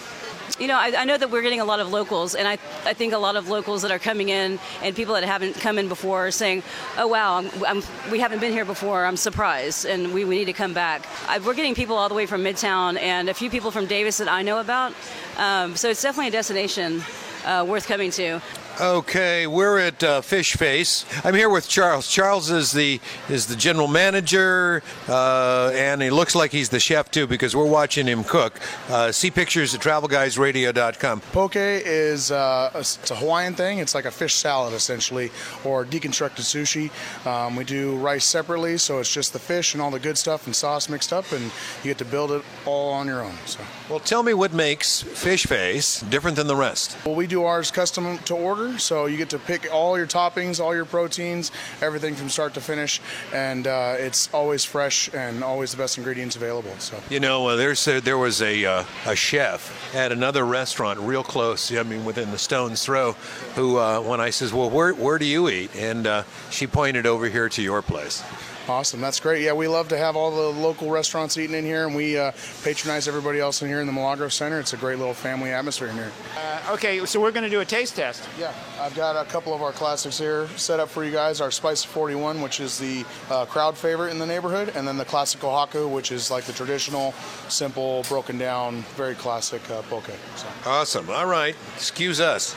[0.59, 2.53] You know, I, I know that we're getting a lot of locals, and I,
[2.85, 5.79] I think a lot of locals that are coming in and people that haven't come
[5.79, 6.63] in before are saying,
[6.99, 9.05] oh, wow, I'm, I'm, we haven't been here before.
[9.05, 11.07] I'm surprised, and we, we need to come back.
[11.29, 14.19] I, we're getting people all the way from Midtown and a few people from Davis
[14.19, 14.95] that I know about.
[15.39, 17.03] Um, so it's definitely a destination
[17.45, 18.41] uh, worth coming to.
[18.83, 21.07] Okay, we're at uh, Fish Face.
[21.25, 22.09] I'm here with Charles.
[22.09, 27.09] Charles is the is the general manager, uh, and he looks like he's the chef
[27.09, 28.59] too because we're watching him cook.
[28.89, 31.21] Uh, see pictures at TravelGuysRadio.com.
[31.31, 33.79] Poke is uh, a, it's a Hawaiian thing.
[33.79, 35.31] It's like a fish salad essentially,
[35.65, 36.91] or deconstructed sushi.
[37.25, 40.47] Um, we do rice separately, so it's just the fish and all the good stuff
[40.47, 43.35] and sauce mixed up, and you get to build it all on your own.
[43.47, 43.61] So.
[43.89, 46.97] Well, tell me what makes Fish Face different than the rest.
[47.05, 50.61] Well, we do ours custom to order, so you get to pick all your toppings,
[50.61, 53.01] all your proteins, everything from start to finish,
[53.33, 56.75] and uh, it's always fresh and always the best ingredients available.
[56.79, 57.01] So.
[57.11, 61.23] You know, uh, there's a, there was a uh, a chef at another restaurant real
[61.23, 61.73] close.
[61.73, 63.13] I mean, within the stone's throw.
[63.55, 67.07] Who, uh, when I says, "Well, where where do you eat?" and uh, she pointed
[67.07, 68.23] over here to your place.
[68.69, 69.43] Awesome, that's great.
[69.43, 72.31] Yeah, we love to have all the local restaurants eating in here, and we uh,
[72.63, 74.61] patronize everybody else in here in the Milagro Center.
[74.61, 76.13] It's a great little family atmosphere in here.
[76.37, 78.29] Uh, okay, so we're going to do a taste test.
[78.39, 81.41] Yeah, I've got a couple of our classics here set up for you guys.
[81.41, 85.05] Our Spice 41, which is the uh, crowd favorite in the neighborhood, and then the
[85.05, 87.13] Classic Oaxaca, which is like the traditional,
[87.49, 90.11] simple, broken down, very classic uh, poke.
[90.37, 90.47] So.
[90.67, 91.11] Awesome.
[91.11, 91.57] All right.
[91.75, 92.55] Excuse us.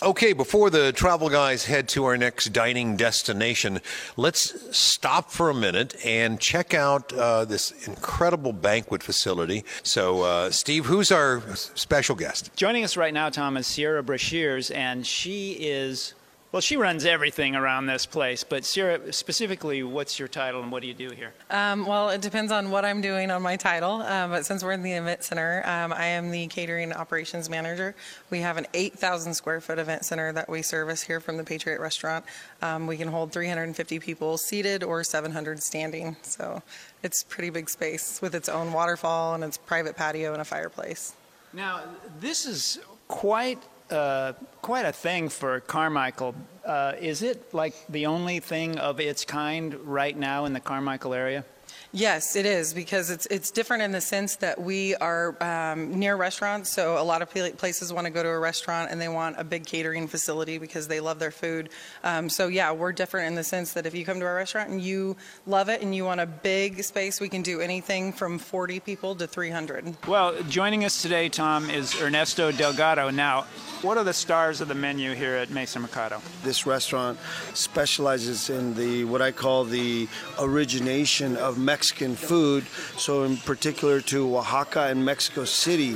[0.00, 3.80] Okay, before the travel guys head to our next dining destination,
[4.16, 9.64] let's stop for a minute and check out uh, this incredible banquet facility.
[9.82, 12.54] So, uh, Steve, who's our special guest?
[12.54, 16.14] Joining us right now, Tom, is Sierra Brashears, and she is,
[16.50, 18.42] well, she runs everything around this place.
[18.42, 21.34] But Sierra, specifically, what's your title and what do you do here?
[21.50, 24.00] Um, well, it depends on what I'm doing on my title.
[24.02, 27.94] Um, but since we're in the event center, um, I am the catering operations manager.
[28.30, 31.80] We have an 8,000 square foot event center that we service here from the Patriot
[31.80, 32.24] Restaurant.
[32.62, 36.16] Um, we can hold 350 people seated or 700 standing.
[36.22, 36.62] So
[37.02, 41.12] it's pretty big space with its own waterfall and its private patio and a fireplace.
[41.52, 41.82] Now,
[42.20, 43.58] this is quite
[43.90, 46.34] uh, quite a thing for Carmichael.
[46.64, 51.14] Uh, is it like the only thing of its kind right now in the Carmichael
[51.14, 51.44] area?
[51.92, 56.16] Yes, it is because it's it's different in the sense that we are um, near
[56.16, 56.70] restaurants.
[56.70, 59.44] So a lot of places want to go to a restaurant and they want a
[59.44, 61.70] big catering facility because they love their food.
[62.04, 64.68] Um, so yeah, we're different in the sense that if you come to our restaurant
[64.68, 68.38] and you love it and you want a big space, we can do anything from
[68.38, 69.96] 40 people to 300.
[70.06, 73.08] Well, joining us today, Tom, is Ernesto Delgado.
[73.08, 73.46] Now,
[73.82, 76.20] what are the stars of the menu here at Mesa Mercado?
[76.42, 77.18] This restaurant
[77.54, 82.66] specializes in the what I call the origination of Mexican food.
[82.96, 85.92] So, in particular, to Oaxaca and Mexico City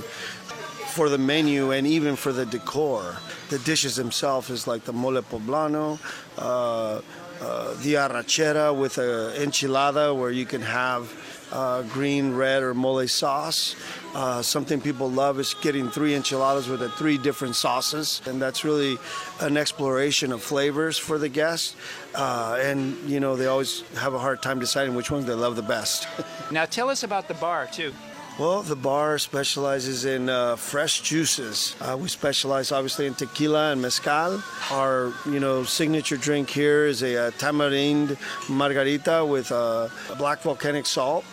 [0.94, 3.16] for the menu and even for the decor.
[3.48, 5.98] The dishes themselves is like the mole poblano.
[6.38, 7.00] Uh,
[7.40, 11.12] uh, the arrachera with a enchilada where you can have
[11.52, 13.76] uh, green, red, or mole sauce.
[14.14, 18.64] Uh, something people love is getting three enchiladas with the three different sauces, and that's
[18.64, 18.98] really
[19.40, 21.76] an exploration of flavors for the guests.
[22.14, 25.56] Uh, and you know, they always have a hard time deciding which ones they love
[25.56, 26.06] the best.
[26.50, 27.94] Now, tell us about the bar, too.
[28.38, 31.76] Well, the bar specializes in uh, fresh juices.
[31.82, 34.42] Uh, we specialize obviously in tequila and mezcal.
[34.70, 38.16] Our, you know, signature drink here is a, uh tamarind
[38.48, 41.26] margarita with uh, black volcanic salt.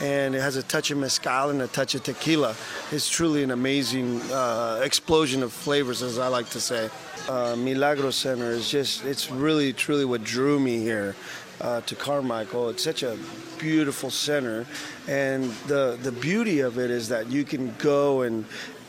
[0.00, 2.56] And it has a touch of mezcal and a touch of tequila.
[2.92, 6.88] It's truly an amazing uh, explosion of flavors, as I like to say.
[7.28, 11.14] Uh, Milagro Center is just, it's really, truly what drew me here
[11.60, 12.70] to Carmichael.
[12.70, 13.18] It's such a
[13.58, 14.66] beautiful center,
[15.06, 18.44] and the the beauty of it is that you can go and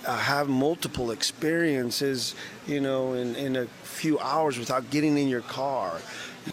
[0.06, 2.36] uh, have multiple experiences,
[2.68, 6.00] you know, in, in a few hours without getting in your car.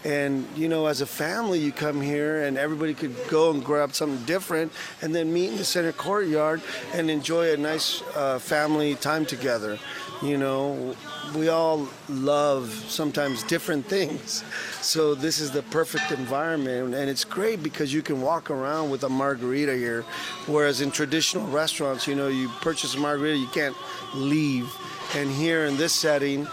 [0.05, 3.95] And, you know, as a family, you come here and everybody could go and grab
[3.95, 4.73] something different
[5.03, 9.79] and then meet in the center courtyard and enjoy a nice uh, family time together.
[10.23, 10.97] You know,
[11.35, 14.45] we all love sometimes different things.
[14.81, 16.95] So this is the perfect environment.
[16.95, 20.03] And it's great because you can walk around with a margarita here.
[20.47, 23.77] Whereas in traditional restaurants, you know, you purchase a margarita, you can't
[24.15, 24.73] leave.
[25.15, 26.47] And here in this setting,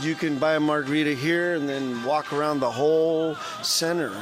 [0.00, 4.12] you can buy a margarita here and then walk around the whole center,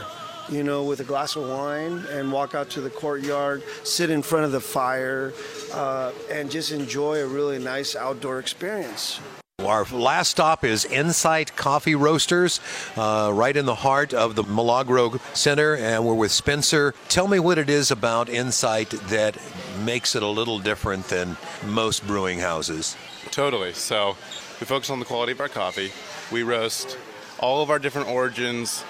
[0.49, 4.23] you know, with a glass of wine and walk out to the courtyard, sit in
[4.23, 5.33] front of the fire,
[5.73, 9.21] uh, and just enjoy a really nice outdoor experience.
[9.61, 12.59] Our last stop is Insight Coffee Roasters,
[12.97, 16.95] uh, right in the heart of the Milagro Center, and we're with Spencer.
[17.09, 19.37] Tell me what it is about Insight that
[19.85, 22.97] makes it a little different than most brewing houses.
[23.31, 23.73] Totally.
[23.73, 24.17] So
[24.63, 25.91] we focus on the quality of our coffee.
[26.31, 26.97] We roast
[27.41, 28.85] all of our different origins.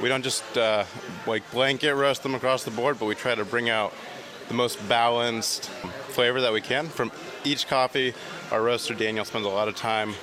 [0.00, 0.84] We don't just uh,
[1.26, 3.92] like blanket roast them across the board, but we try to bring out
[4.48, 7.12] the most balanced flavor that we can from
[7.44, 8.14] each coffee.
[8.50, 10.14] Our roaster Daniel spends a lot of time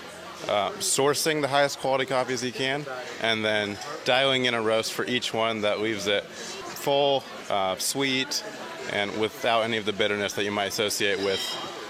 [0.47, 2.83] uh, sourcing the highest quality coffees he can,
[3.21, 8.43] and then dialing in a roast for each one that leaves it full, uh, sweet,
[8.91, 11.39] and without any of the bitterness that you might associate with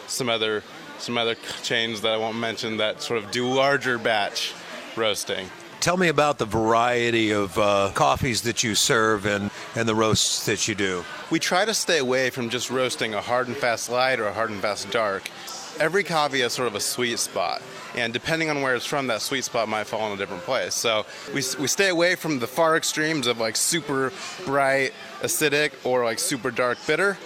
[0.07, 0.63] some other
[0.99, 4.53] some other chains that I won't mention that sort of do larger batch
[4.95, 5.49] roasting.
[5.81, 10.45] Tell me about the variety of uh, coffees that you serve and, and the roasts
[10.47, 11.03] that you do.
[11.29, 14.33] We try to stay away from just roasting a hard and fast light or a
[14.33, 15.29] hard and fast dark.
[15.79, 17.61] Every coffee has sort of a sweet spot,
[17.95, 20.73] and depending on where it's from, that sweet spot might fall in a different place.
[20.73, 24.11] So we, we stay away from the far extremes of like super
[24.45, 27.17] bright acidic or like super dark bitter,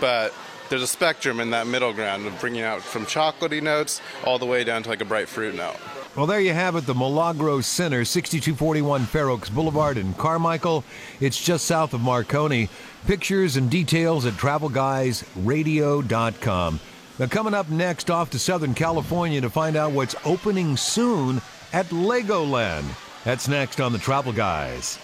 [0.00, 0.32] but
[0.68, 4.46] there's a spectrum in that middle ground of bringing out from chocolatey notes all the
[4.46, 5.76] way down to like a bright fruit note.
[6.16, 10.82] Well, there you have it, the Milagro Center, 6241 Fair Oaks Boulevard in Carmichael.
[11.20, 12.70] It's just south of Marconi.
[13.06, 16.80] Pictures and details at travelguysradio.com.
[17.18, 21.40] Now, coming up next, off to Southern California to find out what's opening soon
[21.72, 22.84] at Legoland.
[23.24, 24.98] That's next on the Travel Guys.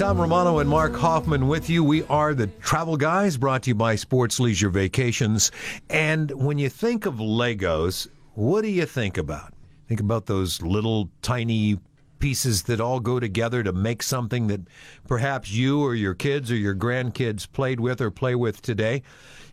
[0.00, 1.84] Tom Romano and Mark Hoffman with you.
[1.84, 5.52] We are the Travel Guys, brought to you by Sports Leisure Vacations.
[5.90, 9.52] And when you think of Legos, what do you think about?
[9.88, 11.78] Think about those little tiny
[12.20, 14.60] pieces that all go together to make something that
[15.08, 19.02] perhaps you or your kids or your grandkids played with or play with today.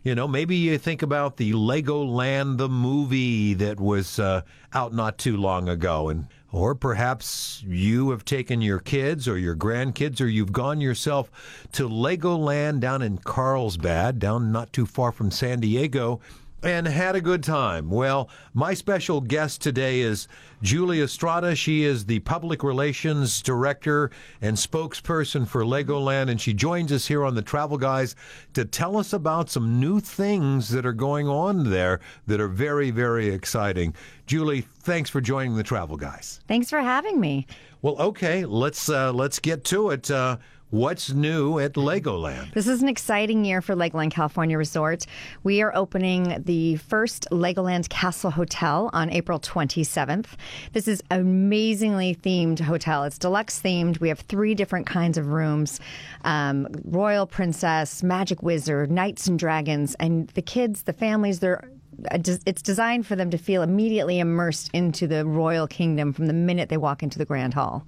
[0.04, 4.42] You know, maybe you think about the Lego Land, the movie that was uh,
[4.72, 9.56] out not too long ago, and or perhaps you have taken your kids or your
[9.56, 11.30] grandkids, or you've gone yourself
[11.72, 16.20] to Legoland down in Carlsbad, down not too far from San Diego,
[16.62, 17.88] and had a good time.
[17.88, 20.26] Well, my special guest today is
[20.62, 21.54] Julia Estrada.
[21.54, 27.24] She is the public relations director and spokesperson for Legoland, and she joins us here
[27.24, 28.16] on the Travel Guys
[28.54, 32.90] to tell us about some new things that are going on there that are very,
[32.90, 33.94] very exciting.
[34.26, 36.40] Julie, thanks for joining the Travel Guys.
[36.48, 37.46] Thanks for having me.
[37.80, 40.10] Well, okay, let's uh, let's get to it.
[40.10, 40.38] Uh,
[40.70, 42.52] what's new at Legoland?
[42.52, 45.06] This is an exciting year for Legoland California Resort.
[45.42, 50.26] We are opening the first Legoland Castle Hotel on April 27th.
[50.72, 53.04] This is an amazingly themed hotel.
[53.04, 54.00] It's deluxe themed.
[54.00, 55.80] We have three different kinds of rooms
[56.24, 59.94] um, Royal Princess, Magic Wizard, Knights and Dragons.
[59.96, 61.70] And the kids, the families, they're
[62.12, 66.68] it's designed for them to feel immediately immersed into the royal kingdom from the minute
[66.68, 67.84] they walk into the grand hall.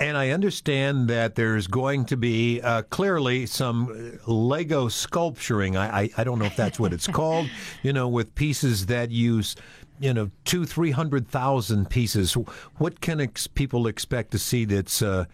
[0.00, 5.76] And I understand that there's going to be uh, clearly some Lego sculpturing.
[5.76, 7.50] I, I, I don't know if that's what it's called,
[7.82, 9.56] you know, with pieces that use,
[10.00, 12.32] you know, two, three hundred thousand pieces.
[12.78, 15.26] What can ex- people expect to see that's uh,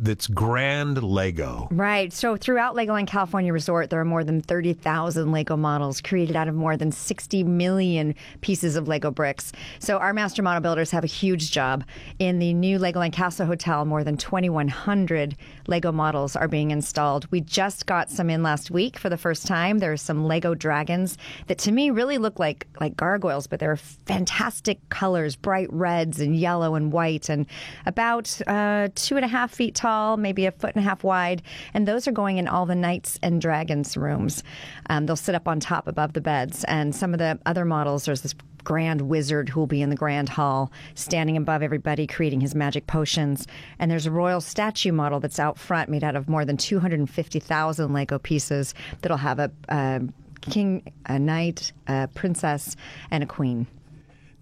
[0.00, 1.68] that's grand Lego?
[1.70, 2.12] Right.
[2.12, 6.54] So throughout Legoland California Resort, there are more than 30,000 Lego models created out of
[6.54, 9.52] more than 60 million pieces of Lego bricks.
[9.78, 11.84] So our master model builders have a huge job.
[12.18, 15.36] In the new Legoland Castle Hotel, more than 2,100
[15.66, 17.26] Lego models are being installed.
[17.30, 19.78] We just got some in last week for the first time.
[19.78, 21.18] There are some Lego dragons
[21.48, 26.36] that to me really look like like gargoyles, but they're fantastic colors, bright reds and
[26.36, 27.46] yellow and white, and
[27.86, 31.42] about uh, two and a half feet tall, maybe a foot and a half wide.
[31.74, 34.42] And those are going in all the knights and dragons rooms.
[34.90, 36.64] Um, they'll sit up on top above the beds.
[36.64, 38.34] And some of the other models, there's this
[38.64, 42.86] grand wizard who will be in the grand hall, standing above everybody, creating his magic
[42.86, 43.46] potions.
[43.78, 47.92] And there's a royal statue model that's out front, made out of more than 250,000
[47.92, 50.02] Lego pieces, that'll have a, a
[50.42, 52.76] king, a knight, a princess,
[53.10, 53.66] and a queen.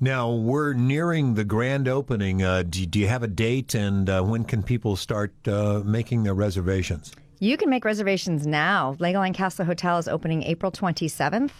[0.00, 2.42] Now we're nearing the grand opening.
[2.42, 6.22] Uh, do, do you have a date, and uh, when can people start uh, making
[6.22, 7.12] their reservations?
[7.38, 8.94] You can make reservations now.
[8.98, 11.50] Legoland Castle Hotel is opening April 27th.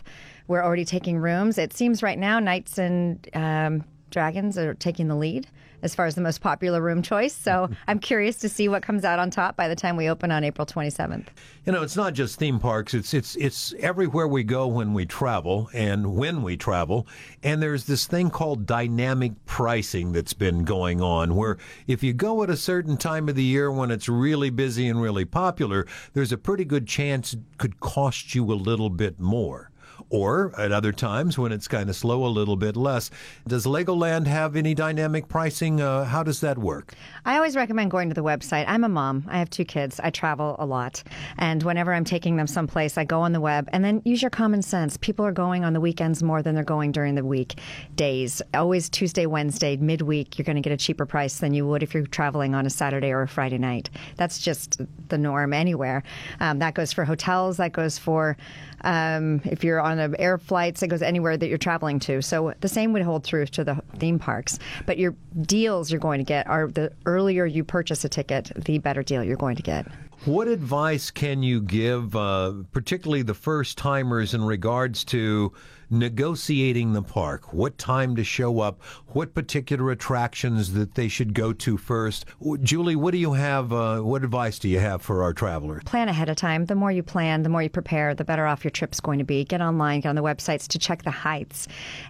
[0.48, 1.58] We're already taking rooms.
[1.58, 5.48] It seems right now Knights and um, Dragons are taking the lead
[5.82, 7.34] as far as the most popular room choice.
[7.34, 10.30] So I'm curious to see what comes out on top by the time we open
[10.30, 11.26] on April 27th.
[11.64, 12.94] You know, it's not just theme parks.
[12.94, 17.06] It's it's it's everywhere we go when we travel and when we travel.
[17.42, 22.42] And there's this thing called dynamic pricing that's been going on where if you go
[22.42, 26.32] at a certain time of the year when it's really busy and really popular, there's
[26.32, 29.70] a pretty good chance it could cost you a little bit more.
[30.10, 33.10] Or at other times when it's kind of slow, a little bit less.
[33.46, 35.80] Does Legoland have any dynamic pricing?
[35.80, 36.94] Uh, how does that work?
[37.24, 38.64] I always recommend going to the website.
[38.68, 39.26] I'm a mom.
[39.28, 40.00] I have two kids.
[40.02, 41.02] I travel a lot.
[41.38, 44.30] And whenever I'm taking them someplace, I go on the web and then use your
[44.30, 44.96] common sense.
[44.96, 47.58] People are going on the weekends more than they're going during the week
[47.96, 48.40] days.
[48.54, 51.94] Always Tuesday, Wednesday, midweek, you're going to get a cheaper price than you would if
[51.94, 53.90] you're traveling on a Saturday or a Friday night.
[54.16, 56.02] That's just the norm anywhere.
[56.40, 58.36] Um, that goes for hotels, that goes for
[58.82, 62.22] um, if you're on a air flights, that goes anywhere that you're traveling to.
[62.22, 64.58] So the same would hold true to the theme parks.
[64.86, 68.78] But your deals you're going to get are the earlier you purchase a ticket, the
[68.78, 69.86] better deal you're going to get.
[70.24, 75.52] What advice can you give, uh, particularly the first timers, in regards to
[75.90, 77.52] negotiating the park?
[77.52, 78.80] What time to show up?
[79.16, 82.26] What particular attractions that they should go to first?
[82.60, 83.72] Julie, what do you have?
[83.72, 85.84] Uh, what advice do you have for our travelers?
[85.84, 86.66] Plan ahead of time.
[86.66, 89.24] The more you plan, the more you prepare, the better off your trip's going to
[89.24, 89.42] be.
[89.42, 91.66] Get online, get on the websites to check the heights,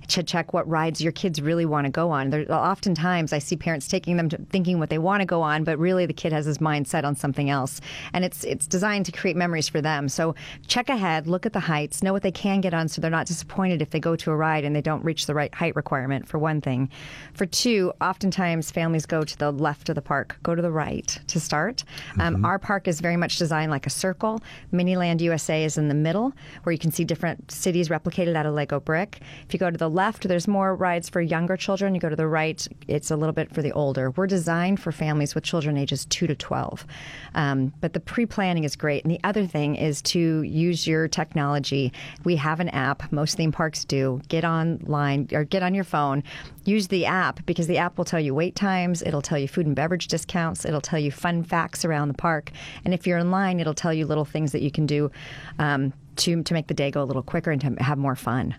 [0.09, 2.31] to check what rides your kids really want to go on.
[2.31, 5.63] There, oftentimes, I see parents taking them to thinking what they want to go on,
[5.63, 7.81] but really the kid has his mind set on something else,
[8.15, 10.09] and it's it's designed to create memories for them.
[10.09, 10.35] So
[10.67, 13.29] check ahead, look at the heights, know what they can get on, so they're not
[13.29, 16.27] disappointed if they go to a ride and they don't reach the right height requirement.
[16.27, 16.91] For one thing,
[17.37, 21.19] for two, oftentimes families go to the left of the park, go to the right
[21.27, 21.85] to start.
[22.19, 24.41] Um, our park is very much designed like a circle.
[24.73, 26.33] Miniland USA is in the middle,
[26.63, 29.21] where you can see different cities replicated out of Lego brick.
[29.47, 31.95] If you go to the left, there's more rides for younger children.
[31.95, 34.11] You go to the right, it's a little bit for the older.
[34.13, 36.87] We're designed for families with children ages 2 to 12.
[37.35, 39.05] Um, but the pre planning is great.
[39.05, 41.93] And the other thing is to use your technology.
[42.25, 44.23] We have an app, most theme parks do.
[44.29, 46.23] Get online or get on your phone,
[46.67, 49.67] use the app because the app will tell you wait times, it'll tell you food
[49.67, 52.51] and beverage discounts, it'll tell you fun facts around the park.
[52.85, 55.11] And if you're in line, it'll tell you little things that you can do
[55.59, 58.55] um, to, to make the day go a little quicker and to have more fun.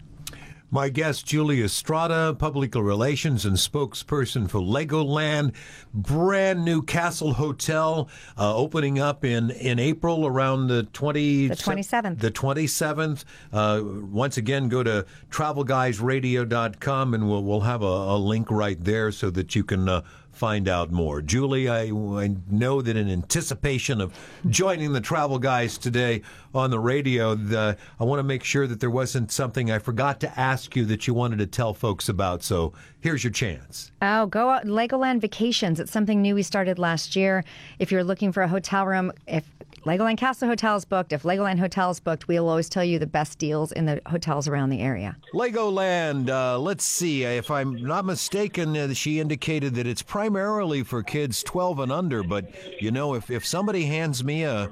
[0.69, 5.53] My guest, Julia Estrada, public relations and spokesperson for Legoland,
[5.93, 12.19] brand new Castle Hotel, uh, opening up in, in April around the 20, The 27th.
[12.19, 13.23] The 27th.
[13.53, 19.13] Uh, once again, go to travelguysradio.com and we'll, we'll have a, a link right there
[19.13, 20.01] so that you can uh,
[20.37, 21.21] find out more.
[21.21, 24.13] Julie, I, I know that in anticipation of
[24.49, 26.21] joining the Travel Guys today
[26.53, 30.19] on the radio, the, I want to make sure that there wasn't something I forgot
[30.21, 32.43] to ask you that you wanted to tell folks about.
[32.43, 33.91] So here's your chance.
[34.01, 35.79] Oh, go out Legoland Vacations.
[35.79, 37.43] It's something new we started last year.
[37.79, 39.43] If you're looking for a hotel room, if
[39.87, 43.07] Legoland Castle Hotel is booked, if Legoland Hotel is booked, we'll always tell you the
[43.07, 45.15] best deals in the hotels around the area.
[45.33, 47.23] Legoland, uh, let's see.
[47.23, 52.21] If I'm not mistaken, uh, she indicated that it's primarily for kids 12 and under.
[52.21, 54.69] But, you know, if, if somebody hands me a,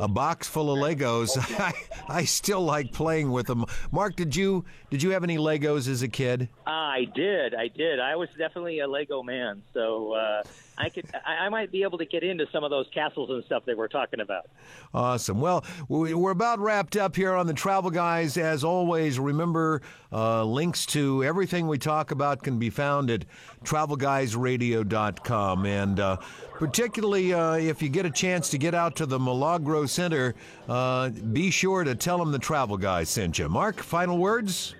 [0.00, 1.72] a box full of Legos, I,
[2.08, 3.66] I still like playing with them.
[3.92, 6.48] Mark, did you did you have any Legos as a kid?
[6.66, 8.00] I did, I did.
[8.00, 10.42] I was definitely a Lego man, so uh,
[10.78, 13.42] I could, I, I might be able to get into some of those castles and
[13.44, 14.48] stuff they were talking about.
[14.92, 15.40] Awesome.
[15.40, 18.36] Well, we- we're about wrapped up here on the Travel Guys.
[18.36, 19.80] As always, remember
[20.12, 23.24] uh, links to everything we talk about can be found at
[23.64, 25.66] travelguysradio.com.
[25.66, 26.16] And uh,
[26.54, 30.34] particularly uh, if you get a chance to get out to the Milagro Center,
[30.68, 33.48] uh, be sure to tell them the Travel Guys sent you.
[33.48, 34.74] Mark, final words?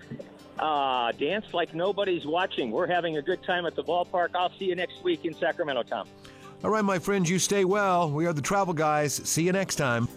[0.59, 2.71] Uh, dance like nobody's watching.
[2.71, 4.31] We're having a good time at the ballpark.
[4.35, 6.09] I'll see you next week in Sacramento, Tom.
[6.65, 8.11] All right, my friends, you stay well.
[8.11, 9.15] We are the travel guys.
[9.15, 10.09] See you next time.